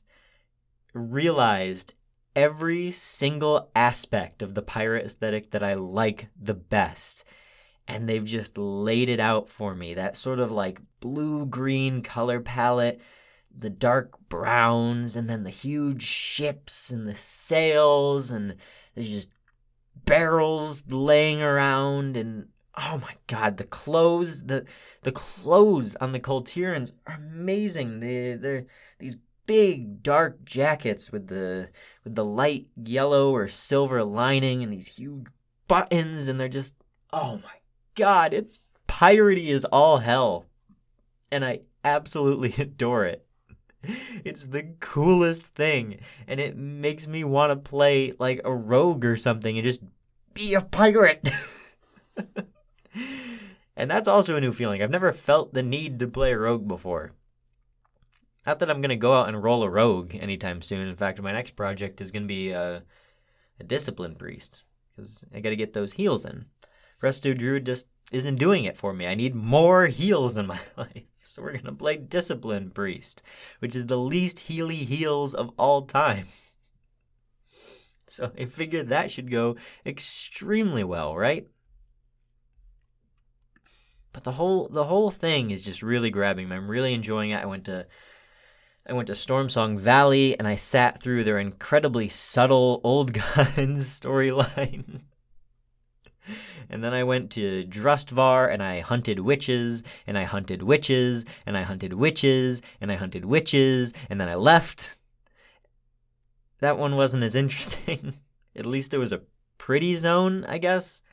realized 0.93 1.93
every 2.35 2.91
single 2.91 3.69
aspect 3.75 4.41
of 4.41 4.53
the 4.53 4.61
pirate 4.61 5.05
aesthetic 5.05 5.51
that 5.51 5.63
I 5.63 5.75
like 5.75 6.29
the 6.39 6.53
best. 6.53 7.23
And 7.87 8.07
they've 8.07 8.23
just 8.23 8.57
laid 8.57 9.09
it 9.09 9.19
out 9.19 9.49
for 9.49 9.75
me. 9.75 9.93
That 9.93 10.15
sort 10.15 10.39
of 10.39 10.51
like 10.51 10.79
blue 10.99 11.45
green 11.45 12.01
color 12.01 12.39
palette, 12.39 13.01
the 13.55 13.69
dark 13.69 14.17
browns, 14.29 15.15
and 15.15 15.29
then 15.29 15.43
the 15.43 15.49
huge 15.49 16.01
ships 16.01 16.89
and 16.89 17.07
the 17.07 17.15
sails, 17.15 18.31
and 18.31 18.55
there's 18.95 19.09
just 19.09 19.29
barrels 20.05 20.83
laying 20.87 21.41
around 21.41 22.17
and 22.17 22.47
oh 22.77 22.97
my 23.01 23.15
god 23.27 23.57
the 23.57 23.63
clothes 23.63 24.43
the 24.43 24.65
the 25.03 25.11
clothes 25.11 25.95
on 25.97 26.11
the 26.11 26.19
Kul 26.19 26.43
Tirans 26.43 26.91
are 27.07 27.15
amazing 27.15 27.99
they 27.99 28.35
they're 28.35 28.65
these 28.99 29.15
big 29.45 30.01
dark 30.01 30.43
jackets 30.43 31.11
with 31.11 31.27
the 31.27 31.69
with 32.03 32.15
the 32.15 32.25
light 32.25 32.65
yellow 32.83 33.31
or 33.31 33.47
silver 33.47 34.03
lining 34.03 34.63
and 34.63 34.73
these 34.73 34.87
huge 34.87 35.27
buttons 35.67 36.27
and 36.27 36.39
they're 36.39 36.47
just 36.47 36.75
oh 37.11 37.37
my 37.43 37.55
god 37.95 38.33
it's 38.33 38.59
piratey 38.87 39.49
as 39.51 39.65
all 39.65 39.97
hell. 39.99 40.45
And 41.31 41.43
I 41.43 41.61
absolutely 41.83 42.53
adore 42.57 43.05
it. 43.05 43.25
It's 44.23 44.47
the 44.47 44.75
coolest 44.79 45.45
thing. 45.45 45.99
And 46.27 46.39
it 46.39 46.55
makes 46.55 47.07
me 47.07 47.23
want 47.23 47.51
to 47.51 47.69
play 47.69 48.13
like 48.17 48.41
a 48.45 48.53
rogue 48.53 49.03
or 49.03 49.17
something 49.17 49.57
and 49.57 49.65
just 49.65 49.81
be 50.33 50.53
a 50.53 50.61
pirate. 50.61 51.27
And 53.75 53.89
that's 53.89 54.07
also 54.07 54.35
a 54.35 54.41
new 54.41 54.51
feeling. 54.51 54.83
I've 54.83 54.91
never 54.91 55.11
felt 55.11 55.53
the 55.53 55.63
need 55.63 55.97
to 55.99 56.07
play 56.07 56.31
a 56.31 56.37
rogue 56.37 56.67
before. 56.67 57.13
Not 58.45 58.59
that 58.59 58.69
i'm 58.69 58.81
going 58.81 58.89
to 58.89 58.95
go 58.95 59.19
out 59.19 59.27
and 59.27 59.41
roll 59.41 59.63
a 59.63 59.69
rogue 59.69 60.13
anytime 60.13 60.61
soon. 60.61 60.87
In 60.87 60.95
fact 60.95 61.21
my 61.21 61.31
next 61.31 61.55
project 61.55 61.99
is 61.99 62.11
going 62.11 62.23
to 62.23 62.27
be 62.27 62.51
a, 62.51 62.83
a 63.59 63.63
discipline 63.63 64.13
priest 64.13 64.63
because 64.95 65.25
i 65.33 65.39
got 65.39 65.49
to 65.49 65.55
get 65.55 65.73
those 65.73 65.93
heals 65.93 66.23
in 66.23 66.45
resto 67.03 67.37
druid 67.37 67.65
just 67.65 67.87
isn't 68.11 68.35
doing 68.37 68.63
it 68.63 68.77
for 68.77 68.93
me 68.93 69.05
i 69.05 69.15
need 69.15 69.35
more 69.35 69.87
heals 69.87 70.37
in 70.37 70.47
my 70.47 70.59
life 70.77 71.03
so 71.33 71.41
we're 71.41 71.53
going 71.53 71.63
to 71.65 71.71
play 71.71 71.97
Discipline 71.97 72.69
Priest, 72.69 73.23
which 73.57 73.75
is 73.75 73.87
the 73.87 73.97
least 73.97 74.41
healy 74.41 74.75
heals 74.75 75.33
of 75.33 75.51
all 75.57 75.83
time. 75.83 76.27
So 78.05 78.31
I 78.37 78.45
figured 78.45 78.89
that 78.89 79.11
should 79.11 79.31
go 79.31 79.55
extremely 79.85 80.83
well, 80.83 81.15
right? 81.15 81.47
But 84.11 84.23
the 84.23 84.33
whole 84.33 84.67
the 84.67 84.83
whole 84.83 85.09
thing 85.09 85.49
is 85.49 85.65
just 85.65 85.81
really 85.81 86.11
grabbing 86.11 86.49
me. 86.49 86.55
I'm 86.57 86.69
really 86.69 86.93
enjoying 86.93 87.31
it. 87.31 87.41
I 87.41 87.45
went 87.45 87.65
to 87.65 87.87
I 88.87 88.93
went 88.93 89.07
to 89.07 89.13
Stormsong 89.13 89.79
Valley 89.79 90.37
and 90.37 90.47
I 90.47 90.57
sat 90.57 91.01
through 91.01 91.23
their 91.23 91.39
incredibly 91.39 92.07
subtle 92.09 92.81
old 92.83 93.13
gods 93.13 93.99
storyline. 93.99 95.03
And 96.73 96.83
then 96.83 96.95
I 96.95 97.03
went 97.03 97.29
to 97.33 97.65
Drustvar 97.65 98.51
and 98.51 98.63
I 98.63 98.79
hunted 98.79 99.19
witches 99.19 99.83
and 100.07 100.17
I 100.17 100.23
hunted 100.23 100.63
witches 100.63 101.23
and 101.45 101.55
I 101.55 101.61
hunted 101.61 101.93
witches 101.93 102.63
and 102.81 102.91
I 102.91 102.95
hunted 102.95 103.25
witches 103.25 103.93
and 104.09 104.19
then 104.19 104.27
I 104.27 104.33
left. 104.33 104.97
That 106.61 106.79
one 106.79 106.95
wasn't 106.95 107.21
as 107.21 107.35
interesting. 107.43 108.15
At 108.55 108.65
least 108.65 108.91
it 108.91 108.97
was 108.97 109.11
a 109.11 109.21
pretty 109.59 109.95
zone, 109.97 110.45
I 110.45 110.57
guess. 110.57 111.03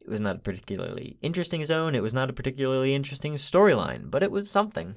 It 0.00 0.08
was 0.08 0.22
not 0.22 0.36
a 0.36 0.38
particularly 0.38 1.18
interesting 1.20 1.62
zone. 1.66 1.94
It 1.94 2.02
was 2.02 2.14
not 2.14 2.30
a 2.30 2.32
particularly 2.32 2.94
interesting 2.94 3.34
storyline, 3.34 4.10
but 4.10 4.22
it 4.22 4.30
was 4.30 4.48
something. 4.48 4.94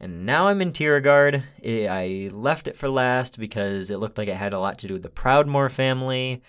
And 0.00 0.26
now 0.26 0.48
I'm 0.48 0.60
in 0.60 0.72
Tiragarde. 0.72 1.44
I 1.64 2.28
left 2.32 2.66
it 2.66 2.74
for 2.74 2.88
last 2.88 3.38
because 3.38 3.88
it 3.88 3.98
looked 3.98 4.18
like 4.18 4.26
it 4.26 4.36
had 4.36 4.52
a 4.52 4.58
lot 4.58 4.78
to 4.80 4.88
do 4.88 4.94
with 4.94 5.04
the 5.04 5.10
Proudmoore 5.10 5.70
family 5.70 6.42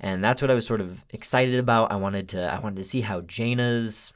and 0.00 0.24
that's 0.24 0.40
what 0.40 0.50
I 0.50 0.54
was 0.54 0.66
sort 0.66 0.80
of 0.80 1.04
excited 1.10 1.56
about. 1.56 1.92
I 1.92 1.96
wanted 1.96 2.30
to 2.30 2.42
I 2.52 2.58
wanted 2.58 2.76
to 2.76 2.84
see 2.84 3.02
how 3.02 3.20
Jaina's 3.20 4.12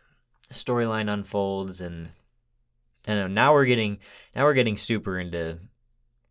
storyline 0.53 1.13
unfolds, 1.13 1.81
and 1.81 2.09
and 3.07 3.35
now 3.35 3.53
we're 3.53 3.67
getting 3.67 3.99
now 4.35 4.45
we're 4.45 4.55
getting 4.55 4.79
super 4.79 5.19
into 5.19 5.59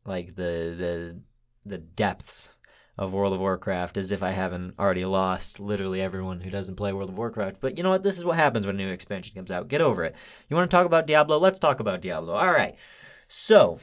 like 0.06 0.36
the 0.36 0.76
the 0.78 1.20
the 1.66 1.78
depths 1.78 2.54
of 2.98 3.14
World 3.14 3.34
of 3.34 3.40
Warcraft 3.40 3.98
as 3.98 4.12
if 4.12 4.22
I 4.22 4.32
haven't 4.32 4.76
already 4.78 5.06
lost 5.06 5.60
literally 5.60 6.02
everyone 6.02 6.42
who 6.42 6.50
doesn't 6.50 6.76
play 6.76 6.94
World 6.94 7.10
of 7.10 7.18
Warcraft. 7.18 7.58
But 7.60 7.78
you 7.78 7.84
know 7.84 7.90
what? 7.90 8.04
This 8.04 8.18
is 8.18 8.26
what 8.26 8.38
happens 8.38 8.68
when 8.68 8.76
a 8.76 8.78
new 8.78 8.92
expansion 8.92 9.36
comes 9.36 9.50
out. 9.50 9.68
Get 9.68 9.82
over 9.82 10.04
it. 10.04 10.16
You 10.50 10.56
want 10.56 10.70
to 10.70 10.76
talk 10.76 10.86
about 10.86 11.08
Diablo? 11.08 11.40
Let's 11.40 11.60
talk 11.60 11.80
about 11.80 12.02
Diablo. 12.02 12.34
All 12.36 12.52
right. 12.52 12.76
So, 13.28 13.80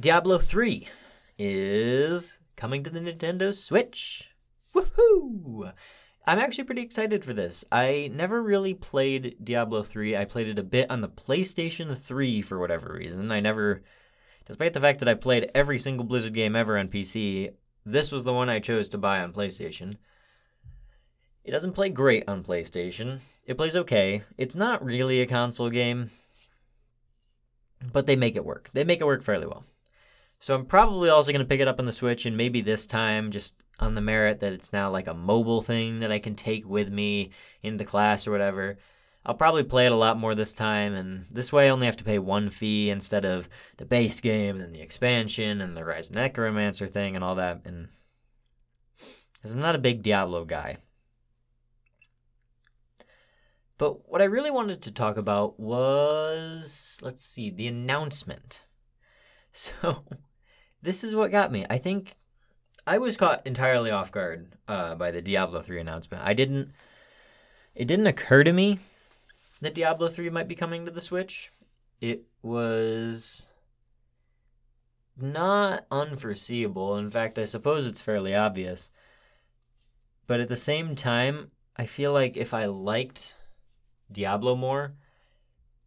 Diablo 0.00 0.38
3 0.38 0.88
is 1.38 2.38
coming 2.58 2.82
to 2.82 2.90
the 2.90 2.98
Nintendo 2.98 3.54
Switch. 3.54 4.34
Woohoo! 4.74 5.72
I'm 6.26 6.40
actually 6.40 6.64
pretty 6.64 6.82
excited 6.82 7.24
for 7.24 7.32
this. 7.32 7.64
I 7.70 8.10
never 8.12 8.42
really 8.42 8.74
played 8.74 9.36
Diablo 9.42 9.84
3. 9.84 10.16
I 10.16 10.24
played 10.24 10.48
it 10.48 10.58
a 10.58 10.64
bit 10.64 10.90
on 10.90 11.00
the 11.00 11.08
PlayStation 11.08 11.96
3 11.96 12.42
for 12.42 12.58
whatever 12.58 12.92
reason. 12.92 13.30
I 13.30 13.38
never, 13.38 13.84
despite 14.44 14.72
the 14.72 14.80
fact 14.80 14.98
that 14.98 15.08
I've 15.08 15.20
played 15.20 15.52
every 15.54 15.78
single 15.78 16.04
Blizzard 16.04 16.34
game 16.34 16.56
ever 16.56 16.76
on 16.76 16.88
PC, 16.88 17.52
this 17.86 18.10
was 18.10 18.24
the 18.24 18.34
one 18.34 18.50
I 18.50 18.58
chose 18.58 18.88
to 18.88 18.98
buy 18.98 19.20
on 19.20 19.32
PlayStation. 19.32 19.96
It 21.44 21.52
doesn't 21.52 21.74
play 21.74 21.90
great 21.90 22.24
on 22.28 22.42
PlayStation. 22.42 23.20
It 23.46 23.56
plays 23.56 23.76
okay. 23.76 24.24
It's 24.36 24.56
not 24.56 24.84
really 24.84 25.20
a 25.20 25.26
console 25.26 25.70
game, 25.70 26.10
but 27.92 28.08
they 28.08 28.16
make 28.16 28.34
it 28.34 28.44
work. 28.44 28.68
They 28.72 28.82
make 28.82 29.00
it 29.00 29.06
work 29.06 29.22
fairly 29.22 29.46
well. 29.46 29.64
So 30.40 30.54
I'm 30.54 30.66
probably 30.66 31.08
also 31.08 31.32
going 31.32 31.40
to 31.40 31.48
pick 31.48 31.60
it 31.60 31.68
up 31.68 31.80
on 31.80 31.86
the 31.86 31.92
Switch 31.92 32.24
and 32.24 32.36
maybe 32.36 32.60
this 32.60 32.86
time 32.86 33.30
just 33.30 33.56
on 33.80 33.94
the 33.94 34.00
merit 34.00 34.40
that 34.40 34.52
it's 34.52 34.72
now 34.72 34.90
like 34.90 35.08
a 35.08 35.14
mobile 35.14 35.62
thing 35.62 36.00
that 36.00 36.12
I 36.12 36.18
can 36.18 36.34
take 36.34 36.66
with 36.66 36.90
me 36.90 37.30
into 37.62 37.84
class 37.84 38.26
or 38.26 38.30
whatever. 38.30 38.78
I'll 39.26 39.34
probably 39.34 39.64
play 39.64 39.86
it 39.86 39.92
a 39.92 39.96
lot 39.96 40.18
more 40.18 40.34
this 40.34 40.54
time, 40.54 40.94
and 40.94 41.26
this 41.30 41.52
way 41.52 41.66
I 41.66 41.70
only 41.70 41.86
have 41.86 41.98
to 41.98 42.04
pay 42.04 42.18
one 42.18 42.48
fee 42.48 42.88
instead 42.88 43.26
of 43.26 43.48
the 43.76 43.84
base 43.84 44.20
game 44.20 44.58
and 44.60 44.74
the 44.74 44.80
expansion 44.80 45.60
and 45.60 45.76
the 45.76 45.84
Rise 45.84 46.08
of 46.08 46.16
Necromancer 46.16 46.86
thing 46.86 47.14
and 47.14 47.22
all 47.22 47.34
that. 47.34 47.60
And 47.66 47.88
because 49.34 49.52
I'm 49.52 49.60
not 49.60 49.74
a 49.74 49.80
big 49.80 50.02
Diablo 50.02 50.44
guy. 50.44 50.78
But 53.76 54.08
what 54.08 54.22
I 54.22 54.24
really 54.24 54.50
wanted 54.50 54.82
to 54.82 54.90
talk 54.90 55.16
about 55.16 55.60
was, 55.60 56.98
let's 57.02 57.22
see, 57.22 57.50
the 57.50 57.68
announcement. 57.68 58.64
So, 59.50 60.04
this 60.82 61.04
is 61.04 61.14
what 61.14 61.30
got 61.30 61.52
me. 61.52 61.66
I 61.68 61.78
think 61.78 62.14
I 62.86 62.98
was 62.98 63.16
caught 63.16 63.46
entirely 63.46 63.90
off 63.90 64.12
guard 64.12 64.54
uh, 64.66 64.94
by 64.94 65.10
the 65.10 65.22
Diablo 65.22 65.62
3 65.62 65.80
announcement. 65.80 66.22
I 66.24 66.34
didn't, 66.34 66.72
it 67.74 67.86
didn't 67.86 68.06
occur 68.06 68.44
to 68.44 68.52
me 68.52 68.78
that 69.60 69.74
Diablo 69.74 70.08
3 70.08 70.30
might 70.30 70.48
be 70.48 70.54
coming 70.54 70.84
to 70.84 70.90
the 70.90 71.00
Switch. 71.00 71.52
It 72.00 72.24
was 72.42 73.50
not 75.20 75.84
unforeseeable. 75.90 76.96
In 76.96 77.10
fact, 77.10 77.38
I 77.38 77.44
suppose 77.44 77.86
it's 77.86 78.00
fairly 78.00 78.34
obvious. 78.34 78.90
But 80.26 80.40
at 80.40 80.48
the 80.48 80.56
same 80.56 80.94
time, 80.94 81.50
I 81.76 81.86
feel 81.86 82.12
like 82.12 82.36
if 82.36 82.54
I 82.54 82.66
liked 82.66 83.34
Diablo 84.10 84.54
more, 84.54 84.94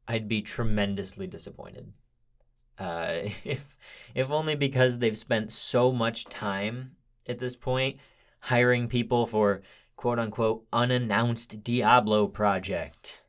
I'd 0.08 0.28
be 0.28 0.42
tremendously 0.42 1.28
disappointed. 1.28 1.94
Uh, 2.82 3.30
if, 3.44 3.78
if 4.16 4.32
only 4.32 4.56
because 4.56 4.98
they've 4.98 5.18
spent 5.18 5.52
so 5.52 5.92
much 5.92 6.26
time 6.26 6.96
at 7.30 7.38
this 7.38 7.56
point 7.56 7.98
hiring 8.40 8.88
people 8.88 9.28
for 9.28 9.62
quote 9.96 10.18
unquote 10.18 10.66
unannounced 10.74 11.64
Diablo 11.64 12.28
project 12.28 13.24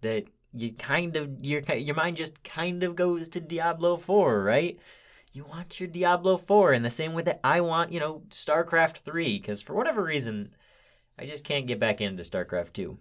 that 0.00 0.24
you 0.52 0.72
kind 0.72 1.16
of 1.16 1.30
your 1.44 1.62
your 1.76 1.94
mind 1.94 2.16
just 2.16 2.42
kind 2.42 2.82
of 2.82 2.96
goes 2.96 3.28
to 3.28 3.40
Diablo 3.40 3.96
4, 3.96 4.42
right? 4.42 4.78
You 5.32 5.44
want 5.44 5.78
your 5.78 5.88
Diablo 5.88 6.36
4 6.36 6.72
in 6.72 6.82
the 6.82 6.90
same 6.90 7.12
way 7.12 7.22
that 7.22 7.40
I 7.44 7.60
want, 7.60 7.92
you 7.92 8.00
know, 8.00 8.22
StarCraft 8.30 8.98
3 8.98 9.38
cuz 9.38 9.62
for 9.62 9.74
whatever 9.74 10.02
reason 10.02 10.54
I 11.16 11.26
just 11.26 11.44
can't 11.44 11.68
get 11.68 11.78
back 11.78 12.00
into 12.00 12.24
StarCraft 12.24 12.72
2. 12.72 12.98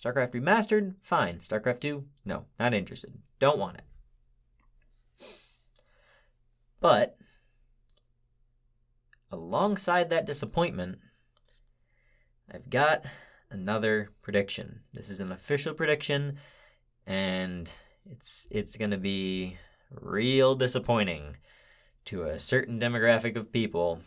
StarCraft 0.00 0.32
Remastered, 0.32 0.94
fine. 1.02 1.38
StarCraft 1.38 1.80
2, 1.80 2.04
no, 2.24 2.46
not 2.58 2.72
interested. 2.72 3.12
Don't 3.38 3.58
want 3.58 3.76
it. 3.76 3.84
But 6.84 7.16
alongside 9.32 10.10
that 10.10 10.26
disappointment, 10.26 10.98
I've 12.52 12.68
got 12.68 13.06
another 13.50 14.10
prediction. 14.20 14.80
This 14.92 15.08
is 15.08 15.18
an 15.18 15.32
official 15.32 15.72
prediction 15.72 16.36
and 17.06 17.70
it's 18.04 18.46
it's 18.50 18.76
to 18.76 18.98
be 18.98 19.56
real 19.90 20.56
disappointing 20.56 21.38
to 22.04 22.24
a 22.24 22.38
certain 22.38 22.78
demographic 22.78 23.34
of 23.36 23.50
people 23.50 24.00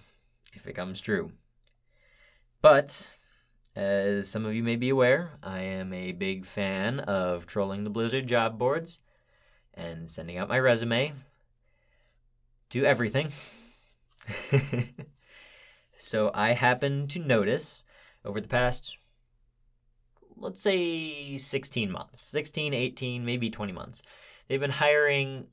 if 0.54 0.68
it 0.68 0.74
comes 0.74 1.02
true. 1.02 1.32
But 2.62 3.08
as 3.76 4.30
some 4.30 4.46
of 4.46 4.54
you 4.54 4.62
may 4.62 4.76
be 4.76 4.90
aware, 4.90 5.40
I 5.42 5.62
am 5.62 5.94
a 5.94 6.12
big 6.12 6.46
fan 6.46 7.00
of 7.00 7.48
trolling 7.48 7.86
the 7.86 7.90
Blizzard 7.90 8.28
job 8.28 8.60
boards 8.60 9.00
and 9.74 10.08
sending 10.08 10.38
out 10.38 10.48
my 10.48 10.60
resume 10.60 11.14
to 12.70 12.86
everything. 12.86 13.32
so 15.98 16.32
I 16.34 16.54
happened 16.54 17.10
to 17.12 17.20
notice 17.20 17.86
over 18.26 18.42
the 18.42 18.48
past, 18.48 19.00
let's 20.36 20.62
say 20.62 21.38
16 21.38 21.92
months, 21.92 22.22
16, 22.24 22.74
18, 22.74 23.26
maybe 23.26 23.50
20 23.50 23.72
months, 23.74 24.04
they've 24.48 24.60
been 24.60 24.72
hiring 24.72 25.48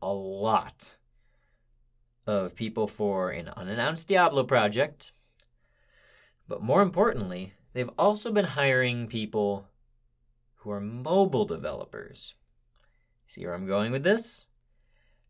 a 0.00 0.12
lot 0.12 0.96
of 2.26 2.54
people 2.54 2.86
for 2.86 3.30
an 3.30 3.48
unannounced 3.56 4.08
Diablo 4.08 4.44
project 4.44 5.12
but 6.48 6.62
more 6.62 6.80
importantly, 6.80 7.52
they've 7.74 7.90
also 7.98 8.32
been 8.32 8.46
hiring 8.46 9.06
people 9.06 9.68
who 10.56 10.70
are 10.70 10.80
mobile 10.80 11.44
developers. 11.44 12.34
See 13.26 13.44
where 13.44 13.54
I'm 13.54 13.66
going 13.66 13.92
with 13.92 14.02
this? 14.02 14.47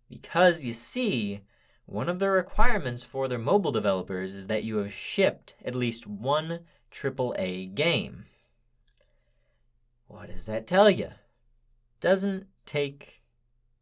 Because 0.08 0.64
you 0.64 0.72
see, 0.72 1.42
one 1.86 2.08
of 2.08 2.18
the 2.18 2.30
requirements 2.30 3.04
for 3.04 3.28
their 3.28 3.38
mobile 3.38 3.72
developers 3.72 4.34
is 4.34 4.46
that 4.46 4.64
you 4.64 4.76
have 4.78 4.92
shipped 4.92 5.54
at 5.64 5.74
least 5.74 6.06
one 6.06 6.60
AAA 6.92 7.74
game. 7.74 8.26
What 10.06 10.28
does 10.28 10.46
that 10.46 10.66
tell 10.66 10.90
you? 10.90 11.10
Doesn't 12.00 12.46
take 12.64 13.22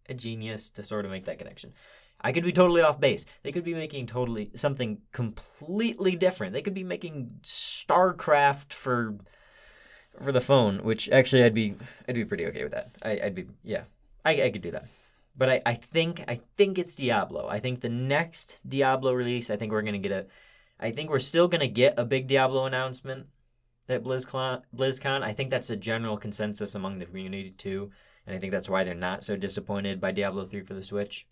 a 0.08 0.14
genius 0.14 0.70
to 0.70 0.82
sort 0.82 1.04
of 1.04 1.10
make 1.10 1.24
that 1.24 1.38
connection. 1.38 1.72
I 2.20 2.32
could 2.32 2.44
be 2.44 2.52
totally 2.52 2.80
off 2.80 2.98
base. 2.98 3.26
They 3.42 3.52
could 3.52 3.64
be 3.64 3.74
making 3.74 4.06
totally 4.06 4.50
something 4.54 4.98
completely 5.12 6.16
different. 6.16 6.52
They 6.52 6.62
could 6.62 6.74
be 6.74 6.84
making 6.84 7.40
StarCraft 7.42 8.72
for 8.72 9.16
for 10.20 10.32
the 10.32 10.40
phone, 10.40 10.78
which 10.82 11.10
actually 11.10 11.44
I'd 11.44 11.54
be 11.54 11.74
I'd 12.08 12.14
be 12.14 12.24
pretty 12.24 12.46
okay 12.46 12.62
with 12.62 12.72
that. 12.72 12.90
I, 13.02 13.20
would 13.24 13.34
be 13.34 13.46
yeah, 13.62 13.82
I, 14.24 14.44
I 14.44 14.50
could 14.50 14.62
do 14.62 14.70
that. 14.70 14.86
But 15.36 15.50
I, 15.50 15.60
I 15.66 15.74
think 15.74 16.24
I 16.28 16.40
think 16.56 16.78
it's 16.78 16.94
Diablo. 16.94 17.46
I 17.48 17.58
think 17.58 17.80
the 17.80 17.88
next 17.88 18.58
Diablo 18.66 19.12
release, 19.12 19.50
I 19.50 19.56
think 19.56 19.72
we're 19.72 19.82
gonna 19.82 19.98
get 19.98 20.12
a, 20.12 20.26
I 20.80 20.90
think 20.90 21.10
we're 21.10 21.18
still 21.18 21.48
gonna 21.48 21.68
get 21.68 21.94
a 21.98 22.04
big 22.04 22.26
Diablo 22.26 22.64
announcement 22.64 23.26
at 23.88 24.02
BlizzCon. 24.02 24.62
BlizzCon. 24.74 25.22
I 25.22 25.32
think 25.32 25.50
that's 25.50 25.70
a 25.70 25.76
general 25.76 26.16
consensus 26.16 26.74
among 26.74 26.98
the 26.98 27.06
community 27.06 27.50
too, 27.50 27.90
and 28.26 28.34
I 28.34 28.38
think 28.38 28.52
that's 28.52 28.70
why 28.70 28.84
they're 28.84 28.94
not 28.94 29.24
so 29.24 29.36
disappointed 29.36 30.00
by 30.00 30.12
Diablo 30.12 30.44
three 30.44 30.62
for 30.62 30.74
the 30.74 30.82
Switch. 30.82 31.26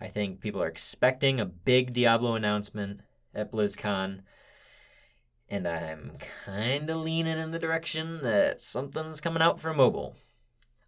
I 0.00 0.08
think 0.08 0.40
people 0.40 0.62
are 0.62 0.68
expecting 0.68 1.40
a 1.40 1.44
big 1.44 1.92
Diablo 1.92 2.34
announcement 2.34 3.00
at 3.34 3.52
BlizzCon. 3.52 4.20
And 5.50 5.66
I'm 5.66 6.18
kind 6.44 6.90
of 6.90 6.98
leaning 6.98 7.38
in 7.38 7.52
the 7.52 7.58
direction 7.58 8.20
that 8.22 8.60
something's 8.60 9.20
coming 9.20 9.42
out 9.42 9.58
for 9.58 9.72
mobile. 9.72 10.14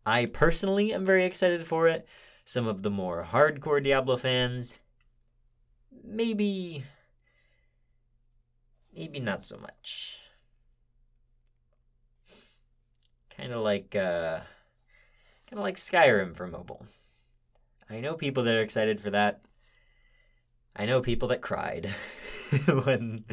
I 0.05 0.27
personally 0.27 0.93
am 0.93 1.07
very 1.07 1.25
excited 1.25 1.67
for 1.67 1.89
it. 1.89 2.07
Some 2.51 2.67
of 2.67 2.83
the 2.83 2.91
more 2.91 3.29
hardcore 3.31 3.81
Diablo 3.81 4.17
fans, 4.17 4.77
maybe. 6.05 6.83
maybe 8.93 9.21
not 9.21 9.45
so 9.45 9.57
much. 9.57 10.19
Kind 13.37 13.53
of 13.53 13.63
like, 13.63 13.95
uh. 13.95 14.41
kind 15.49 15.59
of 15.59 15.61
like 15.61 15.77
Skyrim 15.77 16.35
for 16.35 16.49
mobile. 16.49 16.85
I 17.89 18.01
know 18.01 18.15
people 18.15 18.43
that 18.43 18.57
are 18.57 18.63
excited 18.63 19.01
for 19.01 19.11
that. 19.11 19.43
I 20.75 20.87
know 20.87 21.01
people 21.01 21.29
that 21.29 21.43
cried 21.43 21.87
when 22.67 23.25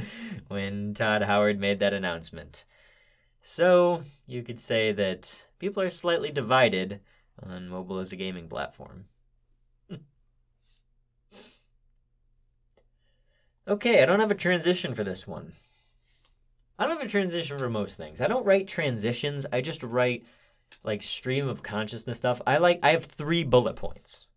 when 0.48 0.94
Todd 0.94 1.24
Howard 1.24 1.60
made 1.60 1.80
that 1.80 1.92
announcement. 1.92 2.66
So, 3.42 4.04
you 4.28 4.44
could 4.44 4.60
say 4.60 4.92
that 4.92 5.48
people 5.58 5.82
are 5.82 5.90
slightly 5.90 6.30
divided 6.30 7.00
on 7.42 7.70
mobile 7.70 8.00
as 8.00 8.12
a 8.12 8.16
gaming 8.16 8.48
platform. 8.48 9.06
Hmm. 9.90 9.96
okay, 13.68 14.02
I 14.02 14.06
don't 14.06 14.20
have 14.20 14.32
a 14.32 14.36
transition 14.36 14.94
for 14.94 15.04
this 15.04 15.28
one. 15.28 15.54
I 16.80 16.86
don't 16.86 16.98
have 16.98 17.08
a 17.08 17.12
transition 17.12 17.58
for 17.58 17.70
most 17.70 17.98
things. 17.98 18.22
I 18.22 18.28
don't 18.28 18.46
write 18.46 18.68
transitions. 18.68 19.46
I 19.52 19.62
just 19.62 19.84
write 19.84 20.26
like 20.84 21.02
stream 21.02 21.48
of 21.48 21.64
consciousness 21.64 22.20
stuff. 22.20 22.42
I 22.46 22.58
like 22.58 22.80
I 22.84 22.92
have 22.92 23.06
3 23.06 23.44
bullet 23.44 23.76
points 23.76 24.28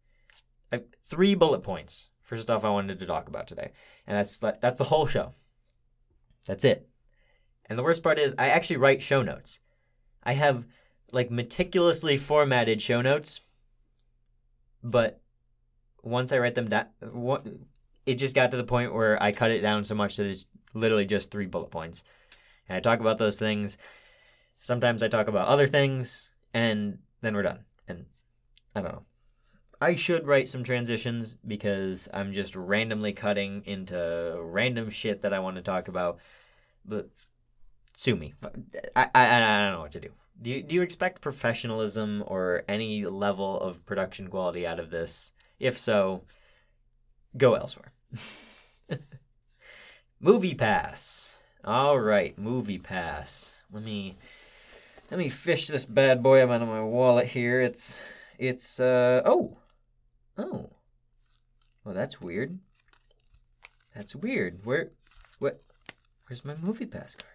three 1.11 1.35
bullet 1.35 1.63
points 1.63 2.09
for 2.21 2.37
stuff 2.37 2.65
I 2.65 2.71
wanted 2.71 2.99
to 3.01 3.07
talk 3.07 3.29
about 3.29 3.49
today, 3.49 3.73
and 4.07 4.17
that's 4.17 4.39
that's 4.39 4.79
the 4.79 4.85
whole 4.85 5.07
show. 5.07 5.35
That's 6.47 6.65
it. 6.65 6.89
And 7.67 7.79
the 7.79 7.83
worst 7.83 8.03
part 8.03 8.19
is, 8.19 8.35
I 8.39 8.49
actually 8.49 8.79
write 8.79 9.03
show 9.03 9.23
notes. 9.23 9.61
I 10.23 10.33
have 10.35 10.67
like 11.13 11.31
meticulously 11.31 12.17
formatted 12.17 12.81
show 12.83 13.01
notes, 13.01 13.41
but 14.83 15.21
once 16.03 16.33
I 16.33 16.39
write 16.39 16.55
them 16.55 16.69
down, 16.69 16.87
it 18.07 18.15
just 18.15 18.35
got 18.35 18.51
to 18.51 18.57
the 18.57 18.65
point 18.65 18.95
where 18.95 19.23
I 19.23 19.33
cut 19.33 19.51
it 19.51 19.61
down 19.61 19.85
so 19.85 19.95
much 19.95 20.17
that 20.17 20.27
it's 20.27 20.47
literally 20.75 21.07
just 21.07 21.31
three 21.31 21.47
bullet 21.47 21.71
points. 21.71 22.05
And 22.69 22.77
I 22.77 22.81
talk 22.81 23.01
about 23.01 23.19
those 23.19 23.39
things. 23.39 23.79
Sometimes 24.61 25.03
I 25.03 25.09
talk 25.09 25.29
about 25.29 25.49
other 25.49 25.67
things, 25.67 26.31
and 26.55 26.99
then 27.21 27.35
we're 27.35 27.43
done. 27.43 27.65
And 27.89 28.07
I 28.75 28.83
don't 28.83 28.93
know. 28.93 29.05
I 29.81 29.95
should 29.95 30.27
write 30.27 30.49
some 30.49 30.63
transitions 30.63 31.37
because 31.47 32.09
I'm 32.13 32.33
just 32.33 32.55
randomly 32.55 33.13
cutting 33.13 33.63
into 33.65 34.39
random 34.41 34.91
shit 34.91 35.23
that 35.23 35.33
I 35.33 35.39
want 35.39 35.57
to 35.57 35.63
talk 35.63 35.89
about. 35.89 36.19
But 36.85 37.09
sue 37.97 38.17
me. 38.17 38.35
I, 38.95 39.09
I, 39.15 39.37
I 39.37 39.61
don't 39.61 39.73
know 39.73 39.81
what 39.81 39.93
to 39.93 40.01
do. 40.01 40.11
Do 40.43 40.51
you, 40.51 40.63
do 40.63 40.75
you 40.75 40.83
expect 40.83 41.21
professionalism 41.21 42.25
or 42.27 42.63
any 42.67 43.05
level 43.05 43.61
of 43.61 43.85
production 43.85 44.29
quality 44.29 44.67
out 44.67 44.81
of 44.81 44.91
this? 44.91 45.33
If 45.59 45.77
so, 45.77 46.25
go 47.37 47.55
elsewhere. 47.55 47.93
movie 50.21 50.55
Pass. 50.55 51.41
All 51.63 52.01
right, 52.01 52.39
Movie 52.39 52.79
Pass. 52.79 53.65
Let 53.71 53.83
me 53.83 54.17
let 55.11 55.19
me 55.19 55.29
fish 55.29 55.67
this 55.67 55.85
bad 55.85 56.23
boy 56.23 56.43
out 56.43 56.63
of 56.63 56.69
my 56.69 56.83
wallet 56.83 57.27
here. 57.27 57.61
It's 57.61 58.03
it's 58.39 58.81
uh 58.81 59.23
oh. 59.27 59.59
Oh. 60.39 60.71
Well, 61.85 61.95
that's 61.95 62.21
weird. 62.21 62.59
That's 63.95 64.17
weird. 64.17 64.65
Where 64.65 64.93
what 65.39 65.63
where's 66.27 66.45
my 66.45 66.55
movie 66.55 66.87
pass 66.87 67.15
card? 67.15 67.33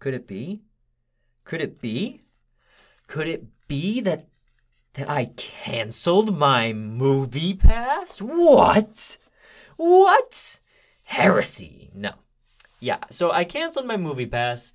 Could 0.00 0.14
it 0.14 0.26
be? 0.26 0.62
Could 1.44 1.60
it 1.60 1.80
be? 1.80 2.22
Could 3.06 3.28
it 3.28 3.44
be 3.68 4.00
that 4.00 4.26
that 4.94 5.10
I 5.10 5.26
canceled 5.36 6.36
my 6.36 6.72
movie 6.72 7.54
pass? 7.54 8.20
What? 8.20 9.18
What? 9.76 10.60
Heresy. 11.04 11.90
No. 11.94 12.12
Yeah, 12.80 12.98
so 13.10 13.30
I 13.30 13.44
canceled 13.44 13.86
my 13.86 13.96
movie 13.96 14.26
pass 14.26 14.72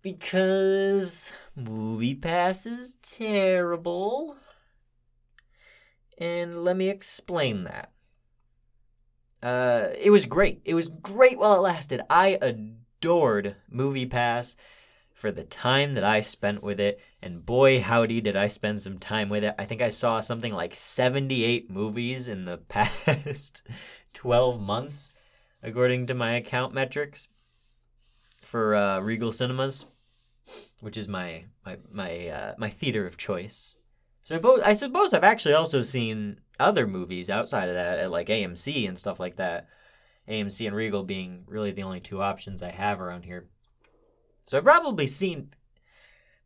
because 0.00 1.32
movie 1.54 2.14
pass 2.14 2.66
is 2.66 2.94
terrible. 3.02 4.36
And 6.18 6.64
let 6.64 6.76
me 6.76 6.88
explain 6.88 7.64
that. 7.64 7.90
Uh, 9.42 9.88
it 10.00 10.10
was 10.10 10.26
great. 10.26 10.62
It 10.64 10.74
was 10.74 10.88
great 10.88 11.38
while 11.38 11.56
it 11.56 11.60
lasted. 11.60 12.00
I 12.08 12.38
adored 12.40 13.56
Movie 13.68 14.06
Pass 14.06 14.56
for 15.14 15.30
the 15.30 15.44
time 15.44 15.94
that 15.94 16.04
I 16.04 16.20
spent 16.20 16.62
with 16.62 16.80
it, 16.80 17.00
and 17.20 17.44
boy, 17.44 17.80
howdy, 17.80 18.20
did 18.20 18.36
I 18.36 18.48
spend 18.48 18.80
some 18.80 18.98
time 18.98 19.28
with 19.28 19.44
it. 19.44 19.54
I 19.58 19.64
think 19.64 19.82
I 19.82 19.88
saw 19.88 20.20
something 20.20 20.52
like 20.52 20.74
78 20.74 21.70
movies 21.70 22.28
in 22.28 22.44
the 22.44 22.58
past 22.68 23.66
12 24.14 24.60
months, 24.60 25.12
according 25.62 26.06
to 26.06 26.14
my 26.14 26.34
account 26.34 26.74
metrics 26.74 27.28
for 28.40 28.74
uh, 28.74 29.00
Regal 29.00 29.32
Cinemas, 29.32 29.86
which 30.80 30.96
is 30.96 31.08
my 31.08 31.44
my 31.64 31.78
my 31.90 32.28
uh, 32.28 32.54
my 32.58 32.68
theater 32.68 33.06
of 33.06 33.16
choice. 33.16 33.76
So 34.24 34.34
I 34.34 34.38
suppose, 34.38 34.60
I 34.60 34.72
suppose 34.72 35.14
I've 35.14 35.24
actually 35.24 35.54
also 35.54 35.82
seen 35.82 36.40
other 36.58 36.86
movies 36.86 37.30
outside 37.30 37.68
of 37.68 37.74
that 37.74 37.98
at 37.98 38.10
like 38.10 38.28
AMC 38.28 38.86
and 38.86 38.98
stuff 38.98 39.18
like 39.18 39.36
that. 39.36 39.68
AMC 40.28 40.66
and 40.66 40.76
Regal 40.76 41.02
being 41.02 41.44
really 41.46 41.72
the 41.72 41.82
only 41.82 42.00
two 42.00 42.22
options 42.22 42.62
I 42.62 42.70
have 42.70 43.00
around 43.00 43.24
here. 43.24 43.48
So 44.46 44.58
I've 44.58 44.64
probably 44.64 45.06
seen. 45.06 45.50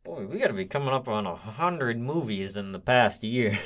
Boy, 0.03 0.25
we 0.25 0.39
got 0.39 0.47
to 0.47 0.53
be 0.53 0.65
coming 0.65 0.89
up 0.89 1.07
on 1.07 1.25
a 1.25 1.35
hundred 1.35 1.99
movies 1.99 2.55
in 2.55 2.71
the 2.71 2.79
past 2.79 3.23
year. 3.23 3.59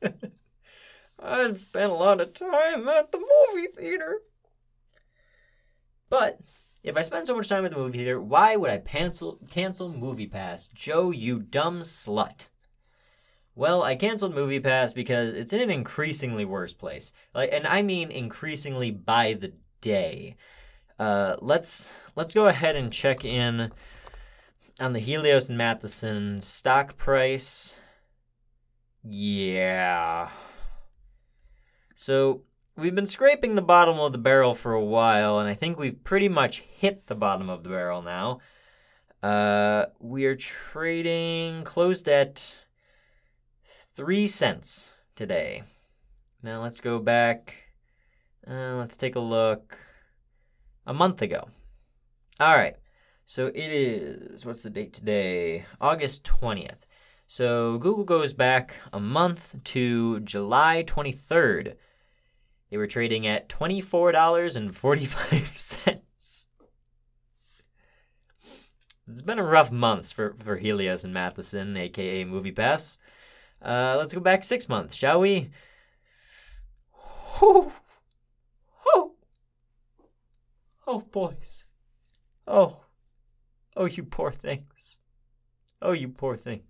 I've 1.18 1.58
spent 1.58 1.90
a 1.90 1.94
lot 1.94 2.20
of 2.20 2.34
time 2.34 2.88
at 2.88 3.10
the 3.10 3.18
movie 3.18 3.68
theater. 3.68 4.20
But 6.08 6.38
if 6.82 6.96
I 6.96 7.02
spend 7.02 7.26
so 7.26 7.34
much 7.34 7.48
time 7.48 7.64
at 7.64 7.72
the 7.72 7.78
movie 7.78 7.98
theater, 7.98 8.20
why 8.20 8.54
would 8.54 8.70
I 8.70 8.78
cancel 8.78 9.40
cancel 9.50 9.88
Movie 9.88 10.28
Pass? 10.28 10.68
Joe, 10.68 11.10
you 11.10 11.40
dumb 11.40 11.80
slut. 11.80 12.48
Well, 13.56 13.82
I 13.82 13.96
canceled 13.96 14.34
Movie 14.34 14.60
Pass 14.60 14.92
because 14.92 15.34
it's 15.34 15.52
in 15.52 15.60
an 15.60 15.70
increasingly 15.70 16.44
worse 16.44 16.74
place. 16.74 17.12
Like, 17.34 17.50
and 17.52 17.66
I 17.66 17.82
mean 17.82 18.10
increasingly 18.10 18.90
by 18.90 19.32
the 19.32 19.54
day. 19.80 20.36
Uh, 20.98 21.36
let's 21.40 22.00
let's 22.14 22.32
go 22.32 22.48
ahead 22.48 22.76
and 22.76 22.92
check 22.92 23.24
in 23.24 23.70
on 24.80 24.92
the 24.92 25.00
Helios 25.00 25.48
and 25.48 25.58
Matheson 25.58 26.40
stock 26.40 26.96
price. 26.96 27.76
Yeah. 29.02 30.30
So 31.94 32.42
we've 32.76 32.94
been 32.94 33.06
scraping 33.06 33.54
the 33.54 33.62
bottom 33.62 33.98
of 33.98 34.12
the 34.12 34.18
barrel 34.18 34.54
for 34.54 34.72
a 34.72 34.84
while, 34.84 35.38
and 35.38 35.48
I 35.48 35.54
think 35.54 35.78
we've 35.78 36.02
pretty 36.02 36.28
much 36.28 36.60
hit 36.60 37.06
the 37.06 37.14
bottom 37.14 37.48
of 37.48 37.62
the 37.62 37.70
barrel 37.70 38.02
now. 38.02 38.40
Uh, 39.22 39.86
we 39.98 40.24
are 40.26 40.36
trading 40.36 41.62
closed 41.62 42.08
at 42.08 42.54
three 43.94 44.28
cents 44.28 44.94
today. 45.14 45.62
Now 46.42 46.62
let's 46.62 46.80
go 46.80 46.98
back. 46.98 47.54
Uh, 48.48 48.76
let's 48.76 48.96
take 48.96 49.16
a 49.16 49.20
look. 49.20 49.78
A 50.86 50.94
month 50.94 51.22
ago. 51.22 51.48
All 52.38 52.56
right. 52.56 52.76
So 53.26 53.48
it 53.48 53.56
is, 53.56 54.46
what's 54.46 54.62
the 54.62 54.70
date 54.70 54.92
today? 54.92 55.66
August 55.80 56.22
20th. 56.24 56.86
So 57.26 57.78
Google 57.78 58.04
goes 58.04 58.32
back 58.32 58.76
a 58.92 59.00
month 59.00 59.56
to 59.64 60.20
July 60.20 60.84
23rd. 60.86 61.74
They 62.70 62.76
were 62.76 62.86
trading 62.86 63.26
at 63.26 63.48
$24.45. 63.48 66.46
It's 69.08 69.22
been 69.22 69.38
a 69.38 69.44
rough 69.44 69.70
month 69.70 70.12
for, 70.12 70.34
for 70.34 70.56
Helios 70.56 71.04
and 71.04 71.14
Matheson, 71.14 71.76
aka 71.76 72.24
MoviePass. 72.24 72.96
Uh, 73.62 73.94
let's 73.98 74.12
go 74.12 74.20
back 74.20 74.44
six 74.44 74.68
months, 74.68 74.96
shall 74.96 75.20
we? 75.20 75.50
Oh, 77.40 77.72
oh, 78.86 79.14
oh, 80.86 81.00
boys. 81.00 81.64
Oh, 82.46 82.84
oh, 83.76 83.86
you 83.86 84.04
poor 84.04 84.30
things. 84.30 85.00
Oh, 85.82 85.90
you 85.92 86.08
poor 86.08 86.36
things. 86.36 86.62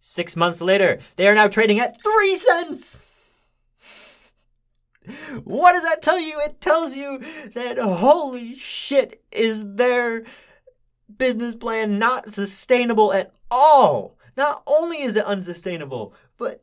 Six 0.00 0.36
months 0.36 0.62
later, 0.62 1.00
they 1.16 1.28
are 1.28 1.34
now 1.34 1.48
trading 1.48 1.80
at 1.80 2.02
three 2.02 2.34
cents. 2.34 3.07
What 5.44 5.72
does 5.72 5.84
that 5.84 6.02
tell 6.02 6.18
you? 6.18 6.40
It 6.40 6.60
tells 6.60 6.96
you 6.96 7.18
that 7.54 7.78
holy 7.78 8.54
shit, 8.54 9.22
is 9.32 9.64
their 9.64 10.24
business 11.16 11.54
plan 11.54 11.98
not 11.98 12.28
sustainable 12.28 13.12
at 13.12 13.32
all? 13.50 14.18
Not 14.36 14.62
only 14.66 15.02
is 15.02 15.16
it 15.16 15.24
unsustainable, 15.24 16.14
but 16.36 16.62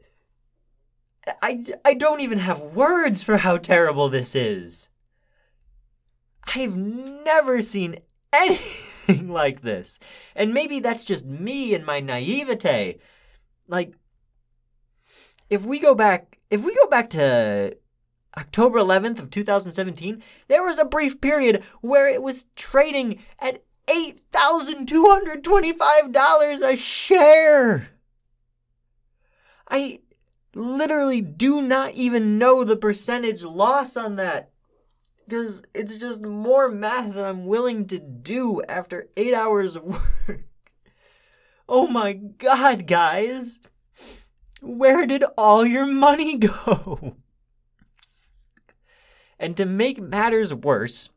I, 1.41 1.63
I 1.83 1.93
don't 1.93 2.21
even 2.21 2.39
have 2.39 2.61
words 2.61 3.23
for 3.23 3.37
how 3.37 3.57
terrible 3.57 4.09
this 4.09 4.35
is. 4.35 4.89
I've 6.55 6.75
never 6.75 7.61
seen 7.61 7.97
anything 8.33 9.29
like 9.29 9.61
this. 9.61 9.99
And 10.35 10.53
maybe 10.53 10.79
that's 10.79 11.05
just 11.05 11.25
me 11.25 11.73
and 11.73 11.85
my 11.85 11.99
naivete. 11.99 12.99
Like, 13.67 13.95
if 15.49 15.65
we 15.65 15.79
go 15.79 15.95
back, 15.95 16.39
if 16.49 16.63
we 16.63 16.73
go 16.75 16.87
back 16.87 17.09
to 17.11 17.75
October 18.37 18.79
11th 18.79 19.19
of 19.19 19.31
2017, 19.31 20.21
there 20.47 20.63
was 20.63 20.79
a 20.79 20.85
brief 20.85 21.19
period 21.21 21.63
where 21.81 22.07
it 22.07 22.21
was 22.21 22.45
trading 22.55 23.21
at 23.39 23.63
$8,225 23.87 26.61
a 26.61 26.75
share. 26.75 27.89
I 29.67 29.99
literally 30.53 31.21
do 31.21 31.59
not 31.61 31.93
even 31.93 32.37
know 32.37 32.63
the 32.63 32.77
percentage 32.77 33.43
loss 33.43 33.97
on 33.97 34.15
that 34.15 34.51
because 35.27 35.63
it's 35.73 35.97
just 35.97 36.21
more 36.21 36.69
math 36.69 37.13
than 37.13 37.25
I'm 37.25 37.45
willing 37.45 37.87
to 37.87 37.99
do 37.99 38.61
after 38.67 39.09
eight 39.17 39.33
hours 39.33 39.75
of 39.75 39.83
work. 40.27 40.45
Oh 41.67 41.87
my 41.87 42.13
god, 42.13 42.85
guys! 42.85 43.59
Where 44.61 45.07
did 45.07 45.23
all 45.37 45.65
your 45.65 45.87
money 45.87 46.37
go? 46.37 47.15
And 49.39 49.57
to 49.57 49.65
make 49.65 50.01
matters 50.01 50.53
worse, 50.53 51.09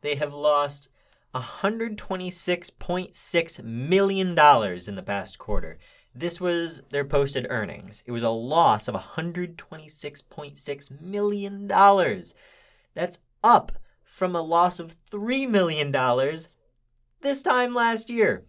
they 0.00 0.16
have 0.16 0.34
lost 0.34 0.90
$126.6 1.34 3.64
million 3.64 4.28
in 4.28 4.94
the 4.94 5.04
past 5.04 5.38
quarter. 5.38 5.78
This 6.14 6.40
was 6.40 6.82
their 6.90 7.04
posted 7.04 7.48
earnings. 7.50 8.04
It 8.06 8.12
was 8.12 8.22
a 8.22 8.30
loss 8.30 8.86
of 8.86 8.94
$126.6 8.94 11.00
million. 11.00 11.66
That's 12.94 13.18
up 13.42 13.72
from 14.02 14.36
a 14.36 14.42
loss 14.42 14.78
of 14.78 14.94
$3 15.10 15.48
million 15.48 15.90
this 17.20 17.42
time 17.42 17.74
last 17.74 18.08
year. 18.10 18.44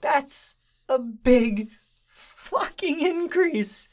That's 0.00 0.56
a 0.88 0.98
big 0.98 1.68
fucking 2.06 3.00
increase. 3.00 3.90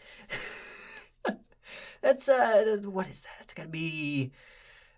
That's, 2.01 2.29
uh, 2.29 2.77
what 2.85 3.07
is 3.07 3.23
that? 3.23 3.37
It's 3.41 3.53
gotta 3.53 3.69
be, 3.69 4.31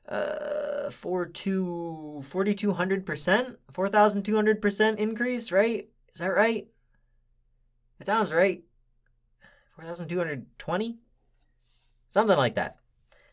uh, 0.08 0.90
4,200%? 0.90 3.58
4,200% 3.72 5.00
increase, 5.00 5.52
right? 5.52 5.90
Is 6.14 6.20
that 6.20 6.28
right? 6.28 6.68
It 8.00 8.06
sounds 8.06 8.32
right. 8.34 8.64
4,220? 9.76 10.98
Something 12.10 12.38
like 12.38 12.56
that. 12.56 12.78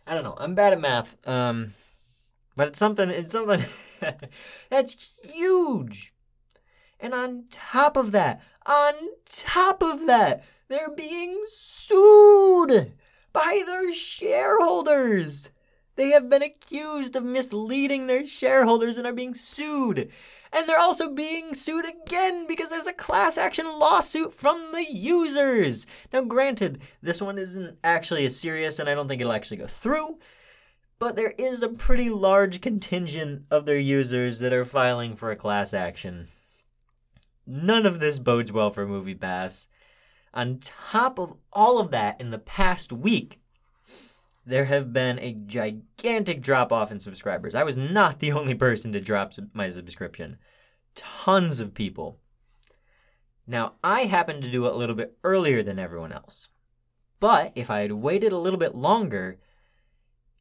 I 0.07 0.14
don't 0.14 0.24
know. 0.24 0.37
I'm 0.38 0.54
bad 0.54 0.72
at 0.72 0.81
math. 0.81 1.16
Um, 1.26 1.74
But 2.57 2.68
it's 2.68 2.78
something 2.78 3.11
it's 3.11 3.33
something 3.33 3.61
that's 4.70 5.11
huge. 5.22 6.14
And 6.98 7.14
on 7.14 7.44
top 7.50 7.96
of 7.96 8.12
that, 8.12 8.42
on 8.66 8.94
top 9.31 9.83
of 9.83 10.07
that, 10.07 10.44
they're 10.68 10.90
being 10.90 11.44
sued 11.48 12.92
by 13.32 13.62
their 13.66 13.92
shareholders. 13.94 15.50
They 15.96 16.10
have 16.10 16.30
been 16.30 16.42
accused 16.42 17.16
of 17.16 17.24
misleading 17.24 18.06
their 18.06 18.26
shareholders 18.26 18.96
and 18.96 19.06
are 19.06 19.12
being 19.12 19.34
sued. 19.34 20.10
And 20.52 20.68
they're 20.68 20.78
also 20.78 21.12
being 21.12 21.54
sued 21.54 21.84
again 21.84 22.46
because 22.46 22.70
there's 22.70 22.86
a 22.86 22.92
class 22.92 23.36
action 23.36 23.66
lawsuit 23.66 24.32
from 24.32 24.62
the 24.72 24.86
users. 24.88 25.86
Now, 26.12 26.22
granted, 26.22 26.80
this 27.02 27.20
one 27.20 27.36
isn't 27.36 27.78
actually 27.84 28.24
as 28.26 28.38
serious 28.38 28.78
and 28.78 28.88
I 28.88 28.94
don't 28.94 29.08
think 29.08 29.20
it'll 29.20 29.32
actually 29.32 29.58
go 29.58 29.66
through, 29.66 30.18
but 30.98 31.16
there 31.16 31.34
is 31.36 31.62
a 31.62 31.68
pretty 31.68 32.10
large 32.10 32.60
contingent 32.60 33.42
of 33.50 33.66
their 33.66 33.78
users 33.78 34.38
that 34.38 34.52
are 34.52 34.64
filing 34.64 35.16
for 35.16 35.30
a 35.30 35.36
class 35.36 35.74
action. 35.74 36.28
None 37.46 37.86
of 37.86 37.98
this 37.98 38.18
bodes 38.18 38.52
well 38.52 38.70
for 38.70 38.86
MoviePass. 38.86 39.68
On 40.34 40.58
top 40.60 41.18
of 41.18 41.38
all 41.52 41.80
of 41.80 41.90
that, 41.90 42.20
in 42.20 42.30
the 42.30 42.38
past 42.38 42.92
week, 42.92 43.40
there 44.44 44.66
have 44.66 44.92
been 44.92 45.18
a 45.18 45.34
gigantic 45.34 46.40
drop 46.40 46.72
off 46.72 46.90
in 46.90 47.00
subscribers. 47.00 47.54
I 47.54 47.64
was 47.64 47.76
not 47.76 48.18
the 48.18 48.32
only 48.32 48.54
person 48.54 48.92
to 48.92 49.00
drop 49.00 49.32
my 49.52 49.70
subscription. 49.70 50.38
Tons 50.94 51.60
of 51.60 51.74
people. 51.74 52.18
Now, 53.46 53.74
I 53.82 54.02
happened 54.02 54.42
to 54.42 54.50
do 54.50 54.66
it 54.66 54.72
a 54.72 54.76
little 54.76 54.94
bit 54.94 55.16
earlier 55.24 55.62
than 55.62 55.78
everyone 55.78 56.12
else. 56.12 56.48
But 57.20 57.52
if 57.54 57.70
I 57.70 57.80
had 57.80 57.92
waited 57.92 58.32
a 58.32 58.38
little 58.38 58.58
bit 58.58 58.74
longer, 58.74 59.38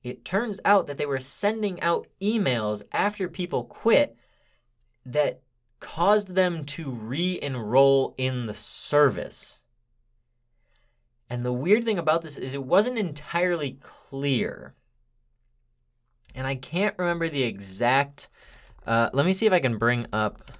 it 0.04 0.23
turns 0.23 0.60
out 0.63 0.88
that 0.88 0.97
they 0.97 1.06
were 1.06 1.19
sending 1.19 1.82
out 1.82 2.08
emails 2.21 2.84
after 2.91 3.28
people 3.28 3.65
quit 3.65 4.15
that 5.06 5.41
caused 5.80 6.36
them 6.36 6.65
to 6.65 6.91
re 6.91 7.39
enroll 7.41 8.13
in 8.17 8.45
the 8.45 8.54
service. 8.54 9.63
And 11.30 11.46
the 11.46 11.54
weird 11.54 11.84
thing 11.84 12.00
about 12.00 12.22
this 12.22 12.38
is 12.38 12.54
it 12.54 12.63
wasn't 12.63 12.98
entirely 12.98 13.78
clear. 13.82 14.76
And 16.34 16.48
I 16.48 16.56
can't 16.56 16.96
remember 16.98 17.28
the 17.28 17.44
exact. 17.44 18.30
Uh, 18.86 19.10
let 19.13 19.26
me 19.26 19.34
see 19.34 19.46
if 19.46 19.54
I 19.54 19.60
can 19.60 19.78
bring 19.78 20.06
up 20.13 20.52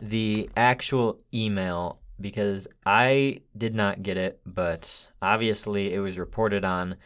the 0.00 0.48
actual 0.56 1.20
email 1.34 2.00
because 2.20 2.68
I 2.86 3.40
did 3.56 3.74
not 3.74 4.02
get 4.02 4.16
it, 4.16 4.40
but 4.46 5.08
obviously 5.20 5.92
it 5.92 6.00
was 6.00 6.18
reported 6.18 6.64
on 6.64 6.96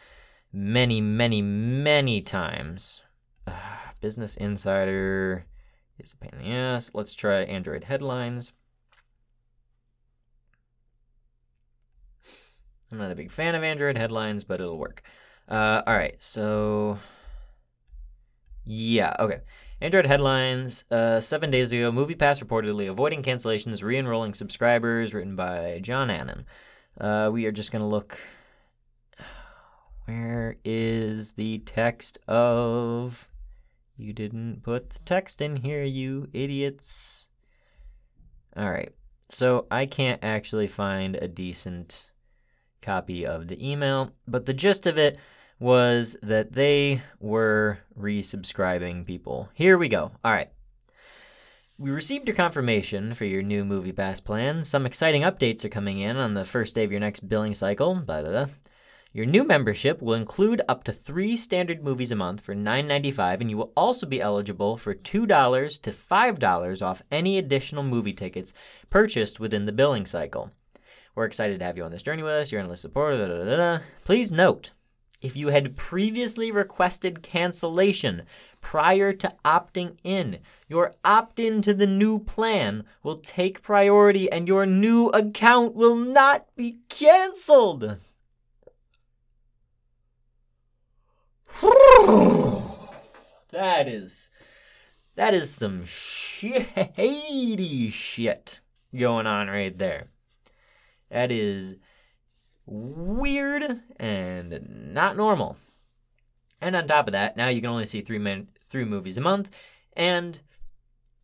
many, 0.53 1.01
many, 1.01 1.41
many 1.41 2.21
times. 2.21 3.01
Uh, 3.47 3.53
Business 4.01 4.35
Insider 4.37 5.45
is 5.99 6.13
a 6.13 6.17
pain 6.17 6.31
in 6.33 6.39
the 6.39 6.55
ass. 6.55 6.91
Let's 6.93 7.15
try 7.15 7.41
Android 7.41 7.85
headlines. 7.85 8.53
I'm 12.91 12.97
not 12.97 13.11
a 13.11 13.15
big 13.15 13.31
fan 13.31 13.55
of 13.55 13.63
Android 13.63 13.97
headlines, 13.97 14.43
but 14.43 14.61
it'll 14.61 14.77
work. 14.77 15.01
Uh, 15.47 15.81
all 15.85 15.95
right, 15.95 16.15
so 16.21 16.99
yeah, 18.65 19.15
okay. 19.19 19.41
Android 19.81 20.05
headlines. 20.05 20.85
Uh, 20.89 21.19
seven 21.19 21.51
days 21.51 21.71
ago, 21.71 21.91
MoviePass 21.91 22.43
reportedly 22.43 22.89
avoiding 22.89 23.21
cancellations, 23.21 23.83
re-enrolling 23.83 24.33
subscribers, 24.33 25.13
written 25.13 25.35
by 25.35 25.79
John 25.83 26.09
Annan. 26.09 26.45
Uh, 26.99 27.29
we 27.31 27.45
are 27.45 27.51
just 27.51 27.71
gonna 27.71 27.87
look. 27.87 28.17
Where 30.05 30.57
is 30.63 31.33
the 31.33 31.59
text 31.59 32.17
of? 32.27 33.27
You 33.97 34.13
didn't 34.13 34.63
put 34.63 34.89
the 34.89 34.99
text 34.99 35.41
in 35.41 35.57
here, 35.57 35.83
you 35.83 36.27
idiots. 36.33 37.29
All 38.55 38.71
right, 38.71 38.93
so 39.29 39.67
I 39.69 39.85
can't 39.85 40.23
actually 40.23 40.67
find 40.67 41.15
a 41.17 41.27
decent 41.27 42.11
copy 42.85 43.25
of 43.25 43.47
the 43.47 43.69
email, 43.69 44.11
but 44.27 44.45
the 44.45 44.53
gist 44.53 44.87
of 44.87 44.97
it 44.97 45.17
was 45.59 46.17
that 46.21 46.53
they 46.53 47.01
were 47.19 47.79
resubscribing 47.99 49.05
people. 49.05 49.49
Here 49.53 49.77
we 49.77 49.89
go. 49.89 50.11
All 50.23 50.31
right. 50.31 50.49
We 51.77 51.89
received 51.89 52.27
your 52.27 52.35
confirmation 52.37 53.13
for 53.13 53.25
your 53.25 53.41
new 53.41 53.65
movie 53.65 53.91
pass 53.91 54.19
plan. 54.21 54.63
Some 54.63 54.85
exciting 54.85 55.23
updates 55.23 55.65
are 55.65 55.69
coming 55.69 55.99
in 55.99 56.15
on 56.15 56.33
the 56.33 56.45
first 56.45 56.75
day 56.75 56.83
of 56.83 56.91
your 56.91 57.01
next 57.01 57.27
billing 57.27 57.53
cycle. 57.53 57.95
Blah, 57.95 58.21
blah, 58.21 58.31
blah. 58.31 58.47
Your 59.11 59.25
new 59.25 59.45
membership 59.45 60.01
will 60.01 60.13
include 60.13 60.61
up 60.67 60.83
to 60.83 60.91
three 60.91 61.37
standard 61.37 61.83
movies 61.83 62.11
a 62.11 62.17
month 62.17 62.41
for 62.41 62.53
$9.95, 62.53 63.39
and 63.39 63.49
you 63.49 63.55
will 63.55 63.71
also 63.75 64.05
be 64.05 64.21
eligible 64.21 64.75
for 64.75 64.93
$2 64.93 65.81
to 65.81 65.91
$5 65.91 66.85
off 66.85 67.01
any 67.11 67.37
additional 67.37 67.83
movie 67.83 68.11
tickets 68.11 68.53
purchased 68.89 69.39
within 69.39 69.63
the 69.63 69.71
billing 69.71 70.05
cycle. 70.05 70.51
We're 71.15 71.25
excited 71.25 71.59
to 71.59 71.65
have 71.65 71.77
you 71.77 71.85
on 71.85 71.91
this 71.91 72.03
journey 72.03 72.23
with 72.23 72.33
us. 72.33 72.51
You're 72.51 72.59
endless 72.59 72.81
support. 72.81 73.15
Da, 73.15 73.27
da, 73.27 73.55
da, 73.55 73.79
Please 74.03 74.33
note, 74.33 74.71
if 75.21 75.37
you 75.37 75.47
had 75.47 75.77
previously 75.77 76.51
requested 76.51 77.23
cancellation 77.23 78.23
prior 78.59 79.13
to 79.13 79.33
opting 79.45 79.95
in, 80.03 80.39
your 80.67 80.93
opt 81.05 81.39
in 81.39 81.61
to 81.61 81.73
the 81.73 81.87
new 81.87 82.19
plan 82.19 82.83
will 83.01 83.19
take 83.19 83.61
priority 83.61 84.29
and 84.29 84.47
your 84.47 84.65
new 84.65 85.07
account 85.09 85.73
will 85.73 85.95
not 85.95 86.47
be 86.57 86.79
canceled. 86.89 87.97
that 93.51 93.87
is 93.87 94.29
that 95.15 95.33
is 95.33 95.49
some 95.49 95.85
shady 95.85 97.89
shit 97.89 98.59
going 98.93 99.25
on 99.25 99.47
right 99.47 99.77
there. 99.77 100.09
That 101.09 101.31
is 101.31 101.75
weird 102.65 103.63
and 103.97 104.93
not 104.93 105.17
normal. 105.17 105.57
And 106.61 106.75
on 106.75 106.87
top 106.87 107.07
of 107.07 107.13
that, 107.13 107.37
now 107.37 107.49
you 107.49 107.61
can 107.61 107.69
only 107.69 107.85
see 107.85 108.01
three 108.01 108.45
three 108.67 108.85
movies 108.85 109.17
a 109.17 109.21
month, 109.21 109.55
and 109.93 110.39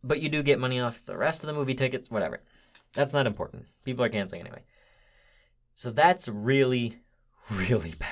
but 0.04 0.20
you 0.20 0.28
do 0.28 0.42
get 0.42 0.60
money 0.60 0.80
off 0.80 1.04
the 1.04 1.16
rest 1.16 1.42
of 1.42 1.48
the 1.48 1.54
movie 1.54 1.74
tickets. 1.74 2.10
Whatever, 2.10 2.40
that's 2.92 3.14
not 3.14 3.26
important. 3.26 3.64
People 3.84 4.04
are 4.04 4.08
canceling 4.08 4.42
anyway. 4.42 4.62
So 5.74 5.90
that's 5.90 6.28
really, 6.28 6.98
really 7.50 7.94
bad. 7.98 8.08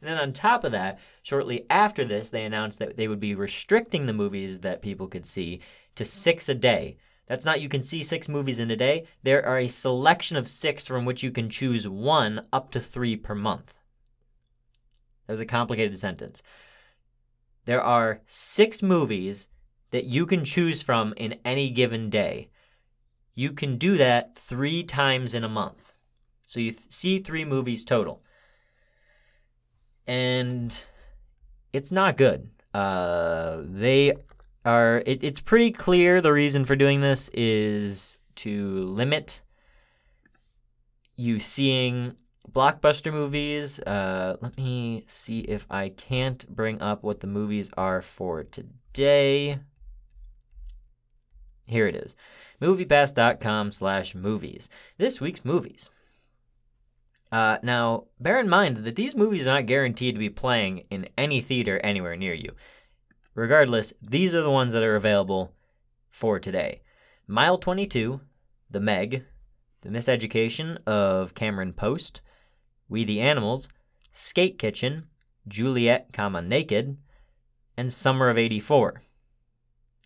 and 0.00 0.08
then 0.08 0.18
on 0.18 0.32
top 0.32 0.62
of 0.62 0.72
that, 0.72 1.00
shortly 1.22 1.64
after 1.70 2.04
this, 2.04 2.30
they 2.30 2.44
announced 2.44 2.78
that 2.78 2.96
they 2.96 3.08
would 3.08 3.20
be 3.20 3.34
restricting 3.34 4.06
the 4.06 4.12
movies 4.12 4.60
that 4.60 4.82
people 4.82 5.08
could 5.08 5.26
see 5.26 5.60
to 5.94 6.04
six 6.04 6.48
a 6.48 6.54
day 6.54 6.98
that's 7.26 7.44
not 7.44 7.60
you 7.60 7.68
can 7.68 7.82
see 7.82 8.02
six 8.02 8.28
movies 8.28 8.58
in 8.58 8.70
a 8.70 8.76
day. 8.76 9.04
There 9.22 9.44
are 9.44 9.58
a 9.58 9.68
selection 9.68 10.36
of 10.36 10.48
six 10.48 10.86
from 10.86 11.04
which 11.04 11.22
you 11.22 11.30
can 11.30 11.50
choose 11.50 11.88
one 11.88 12.46
up 12.52 12.70
to 12.72 12.80
three 12.80 13.16
per 13.16 13.34
month. 13.34 13.74
That 15.26 15.32
was 15.32 15.40
a 15.40 15.46
complicated 15.46 15.98
sentence. 15.98 16.42
There 17.64 17.82
are 17.82 18.20
six 18.26 18.80
movies 18.80 19.48
that 19.90 20.04
you 20.04 20.24
can 20.24 20.44
choose 20.44 20.82
from 20.82 21.14
in 21.16 21.40
any 21.44 21.70
given 21.70 22.10
day. 22.10 22.50
You 23.34 23.52
can 23.52 23.76
do 23.76 23.96
that 23.96 24.36
three 24.36 24.84
times 24.84 25.34
in 25.34 25.42
a 25.42 25.48
month. 25.48 25.94
So 26.46 26.60
you 26.60 26.72
th- 26.72 26.84
see 26.90 27.18
three 27.18 27.44
movies 27.44 27.84
total. 27.84 28.22
And 30.06 30.84
it's 31.72 31.90
not 31.90 32.16
good. 32.16 32.50
Uh, 32.72 33.62
they 33.64 34.14
are 34.66 35.02
it, 35.06 35.22
it's 35.22 35.40
pretty 35.40 35.70
clear 35.70 36.20
the 36.20 36.32
reason 36.32 36.64
for 36.64 36.76
doing 36.76 37.00
this 37.00 37.30
is 37.32 38.18
to 38.36 38.82
limit 38.82 39.42
you 41.16 41.40
seeing 41.40 42.16
blockbuster 42.50 43.12
movies. 43.12 43.80
Uh, 43.80 44.36
let 44.40 44.56
me 44.56 45.04
see 45.06 45.40
if 45.40 45.66
I 45.70 45.88
can't 45.90 46.46
bring 46.54 46.82
up 46.82 47.02
what 47.02 47.20
the 47.20 47.26
movies 47.26 47.70
are 47.76 48.02
for 48.02 48.42
today. 48.44 49.60
Here 51.66 51.86
it 51.86 51.96
is. 51.96 52.16
MoviePass.com 52.60 53.72
slash 53.72 54.14
movies. 54.14 54.68
This 54.98 55.20
week's 55.20 55.44
movies. 55.44 55.90
Uh, 57.32 57.58
now, 57.62 58.04
bear 58.20 58.38
in 58.38 58.48
mind 58.48 58.78
that 58.78 58.96
these 58.96 59.16
movies 59.16 59.46
are 59.46 59.54
not 59.54 59.66
guaranteed 59.66 60.14
to 60.14 60.18
be 60.18 60.30
playing 60.30 60.84
in 60.90 61.08
any 61.18 61.40
theater 61.40 61.80
anywhere 61.82 62.16
near 62.16 62.34
you. 62.34 62.52
Regardless, 63.36 63.92
these 64.00 64.34
are 64.34 64.40
the 64.40 64.50
ones 64.50 64.72
that 64.72 64.82
are 64.82 64.96
available 64.96 65.52
for 66.08 66.40
today. 66.40 66.80
Mile 67.26 67.58
22, 67.58 68.18
The 68.70 68.80
Meg, 68.80 69.24
The 69.82 69.90
Miseducation 69.90 70.78
of 70.86 71.34
Cameron 71.34 71.74
Post, 71.74 72.22
We 72.88 73.04
the 73.04 73.20
Animals, 73.20 73.68
Skate 74.10 74.58
Kitchen, 74.58 75.08
Juliet, 75.46 76.14
comma, 76.14 76.40
Naked, 76.40 76.96
and 77.76 77.92
Summer 77.92 78.30
of 78.30 78.38
84. 78.38 79.02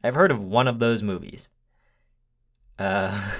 I've 0.02 0.16
heard 0.16 0.32
of 0.32 0.42
one 0.42 0.66
of 0.66 0.80
those 0.80 1.00
movies. 1.00 1.48
Uh, 2.80 3.12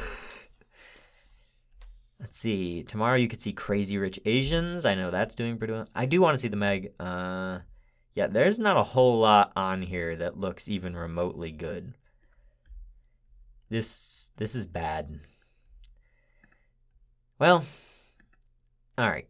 let's 2.21 2.39
see. 2.39 2.85
Tomorrow 2.85 3.17
you 3.17 3.27
could 3.27 3.41
see 3.41 3.53
Crazy 3.53 3.99
Rich 3.99 4.21
Asians. 4.25 4.87
I 4.87 4.95
know 4.95 5.11
that's 5.11 5.35
doing 5.35 5.59
pretty 5.59 5.73
well. 5.73 5.89
I 5.97 6.07
do 6.07 6.21
want 6.21 6.35
to 6.35 6.39
see 6.39 6.47
The 6.47 6.57
Meg. 6.57 6.93
Uh, 7.01 7.59
Yeah, 8.21 8.27
there's 8.27 8.59
not 8.59 8.77
a 8.77 8.83
whole 8.83 9.19
lot 9.19 9.51
on 9.57 9.81
here 9.81 10.15
that 10.15 10.39
looks 10.39 10.69
even 10.69 10.95
remotely 10.95 11.51
good. 11.51 11.95
This 13.71 14.31
this 14.37 14.55
is 14.55 14.67
bad. 14.67 15.21
Well, 17.39 17.65
all 18.99 19.09
right. 19.09 19.27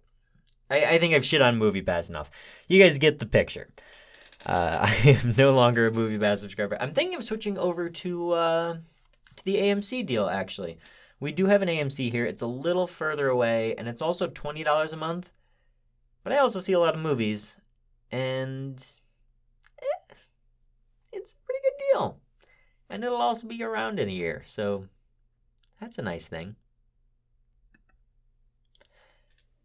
I, 0.69 0.85
I 0.87 0.99
think 0.99 1.15
I've 1.15 1.25
shit 1.25 1.41
on 1.41 1.57
Movie 1.57 1.83
Pass 1.83 2.09
enough. 2.09 2.33
You 2.67 2.83
guys 2.83 2.99
get 2.99 3.21
the 3.21 3.27
picture. 3.27 3.69
Uh, 4.45 4.79
I 4.91 4.93
am 5.05 5.37
no 5.39 5.55
longer 5.55 5.87
a 5.87 5.93
Movie 5.93 6.19
Pass 6.19 6.41
subscriber. 6.41 6.77
I'm 6.81 6.93
thinking 6.93 7.15
of 7.15 7.23
switching 7.23 7.59
over 7.59 7.91
to 7.91 8.33
uh, 8.33 8.75
to 9.37 9.45
the 9.45 9.55
AMC 9.55 10.05
deal. 10.05 10.29
Actually, 10.29 10.79
we 11.21 11.31
do 11.31 11.47
have 11.47 11.63
an 11.63 11.69
AMC 11.69 12.11
here. 12.11 12.27
It's 12.27 12.43
a 12.43 12.49
little 12.49 12.89
further 12.89 13.29
away, 13.29 13.77
and 13.77 13.87
it's 13.87 14.03
also 14.03 14.27
twenty 14.27 14.65
dollars 14.65 14.93
a 14.93 14.97
month. 14.97 15.31
But 16.25 16.33
I 16.33 16.39
also 16.39 16.59
see 16.59 16.73
a 16.73 16.81
lot 16.81 16.97
of 16.97 17.01
movies, 17.01 17.57
and 18.13 18.79
eh, 19.81 20.15
it's 21.13 21.33
a 21.33 21.47
pretty 21.47 21.61
good 21.63 21.85
deal. 21.93 22.21
And 22.89 23.05
it'll 23.05 23.19
also 23.19 23.47
be 23.47 23.63
around 23.63 24.01
in 24.01 24.09
a 24.09 24.13
year, 24.13 24.43
so 24.45 24.87
that's 25.81 25.99
a 25.99 26.03
nice 26.03 26.27
thing. 26.27 26.57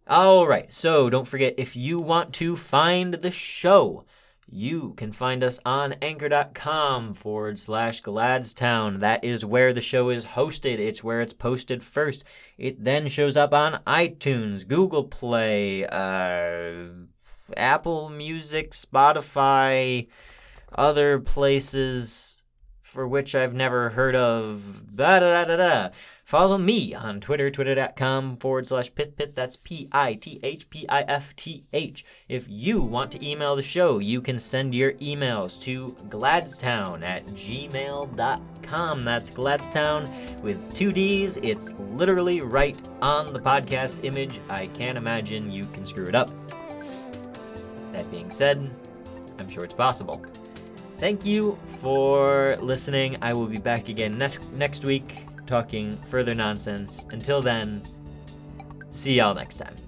All 0.07 0.47
right, 0.47 0.71
so 0.71 1.09
don't 1.09 1.27
forget 1.27 1.55
if 1.57 1.75
you 1.75 1.99
want 1.99 2.31
to 2.35 2.55
find 2.55 3.15
the 3.15 3.31
show, 3.31 4.05
you 4.47 4.93
can 4.97 5.11
find 5.11 5.43
us 5.43 5.59
on 5.65 5.93
anchor.com 5.93 7.15
forward 7.15 7.57
slash 7.57 8.03
Gladstown. 8.03 8.99
That 8.99 9.23
is 9.23 9.43
where 9.43 9.73
the 9.73 9.81
show 9.81 10.11
is 10.11 10.23
hosted. 10.23 10.77
It's 10.77 11.03
where 11.03 11.21
it's 11.21 11.33
posted 11.33 11.81
first. 11.81 12.23
It 12.59 12.83
then 12.83 13.07
shows 13.07 13.35
up 13.35 13.51
on 13.51 13.81
iTunes, 13.87 14.67
Google 14.67 15.05
Play, 15.05 15.87
uh, 15.87 16.89
Apple 17.55 18.09
Music, 18.09 18.71
Spotify, 18.71 20.07
other 20.75 21.19
places 21.19 22.43
for 22.95 23.05
which 23.05 23.35
I've 23.35 23.53
never 23.53 23.89
heard 23.89 24.15
of. 24.15 24.95
Da 24.95 25.19
da 25.19 25.43
da 25.43 25.57
da. 25.57 25.89
Follow 26.23 26.57
me 26.57 26.93
on 26.93 27.19
Twitter, 27.19 27.51
twitter.com 27.51 28.37
forward 28.37 28.65
slash 28.65 28.91
pithpith. 28.93 29.35
That's 29.35 29.57
P 29.57 29.89
I 29.91 30.13
T 30.13 30.39
H 30.41 30.69
P 30.69 30.87
I 30.87 31.01
F 31.01 31.35
T 31.35 31.65
H. 31.73 32.05
If 32.29 32.47
you 32.49 32.81
want 32.81 33.11
to 33.11 33.23
email 33.23 33.55
the 33.55 33.61
show, 33.61 33.99
you 33.99 34.21
can 34.21 34.39
send 34.39 34.73
your 34.73 34.93
emails 34.93 35.61
to 35.63 35.89
gladstown 36.07 37.05
at 37.05 37.25
gmail.com. 37.27 39.05
That's 39.05 39.29
gladstown 39.29 40.41
with 40.41 40.73
two 40.73 40.93
D's. 40.93 41.37
It's 41.43 41.73
literally 41.73 42.39
right 42.41 42.79
on 43.01 43.33
the 43.33 43.39
podcast 43.39 44.05
image. 44.05 44.39
I 44.49 44.67
can't 44.67 44.97
imagine 44.97 45.51
you 45.51 45.65
can 45.65 45.85
screw 45.85 46.05
it 46.05 46.15
up. 46.15 46.31
That 47.95 48.11
being 48.11 48.29
said, 48.29 48.69
I'm 49.39 49.47
sure 49.47 49.63
it's 49.63 49.73
possible. 49.73 50.21
Thank 50.97 51.25
you 51.25 51.57
for 51.65 52.57
listening. 52.59 53.15
I 53.21 53.31
will 53.33 53.47
be 53.47 53.57
back 53.57 53.87
again 53.87 54.17
next 54.17 54.51
next 54.53 54.83
week 54.83 55.25
talking 55.45 55.93
further 56.11 56.35
nonsense. 56.35 57.05
Until 57.11 57.41
then, 57.41 57.81
see 58.89 59.15
y'all 59.15 59.33
next 59.33 59.57
time. 59.57 59.84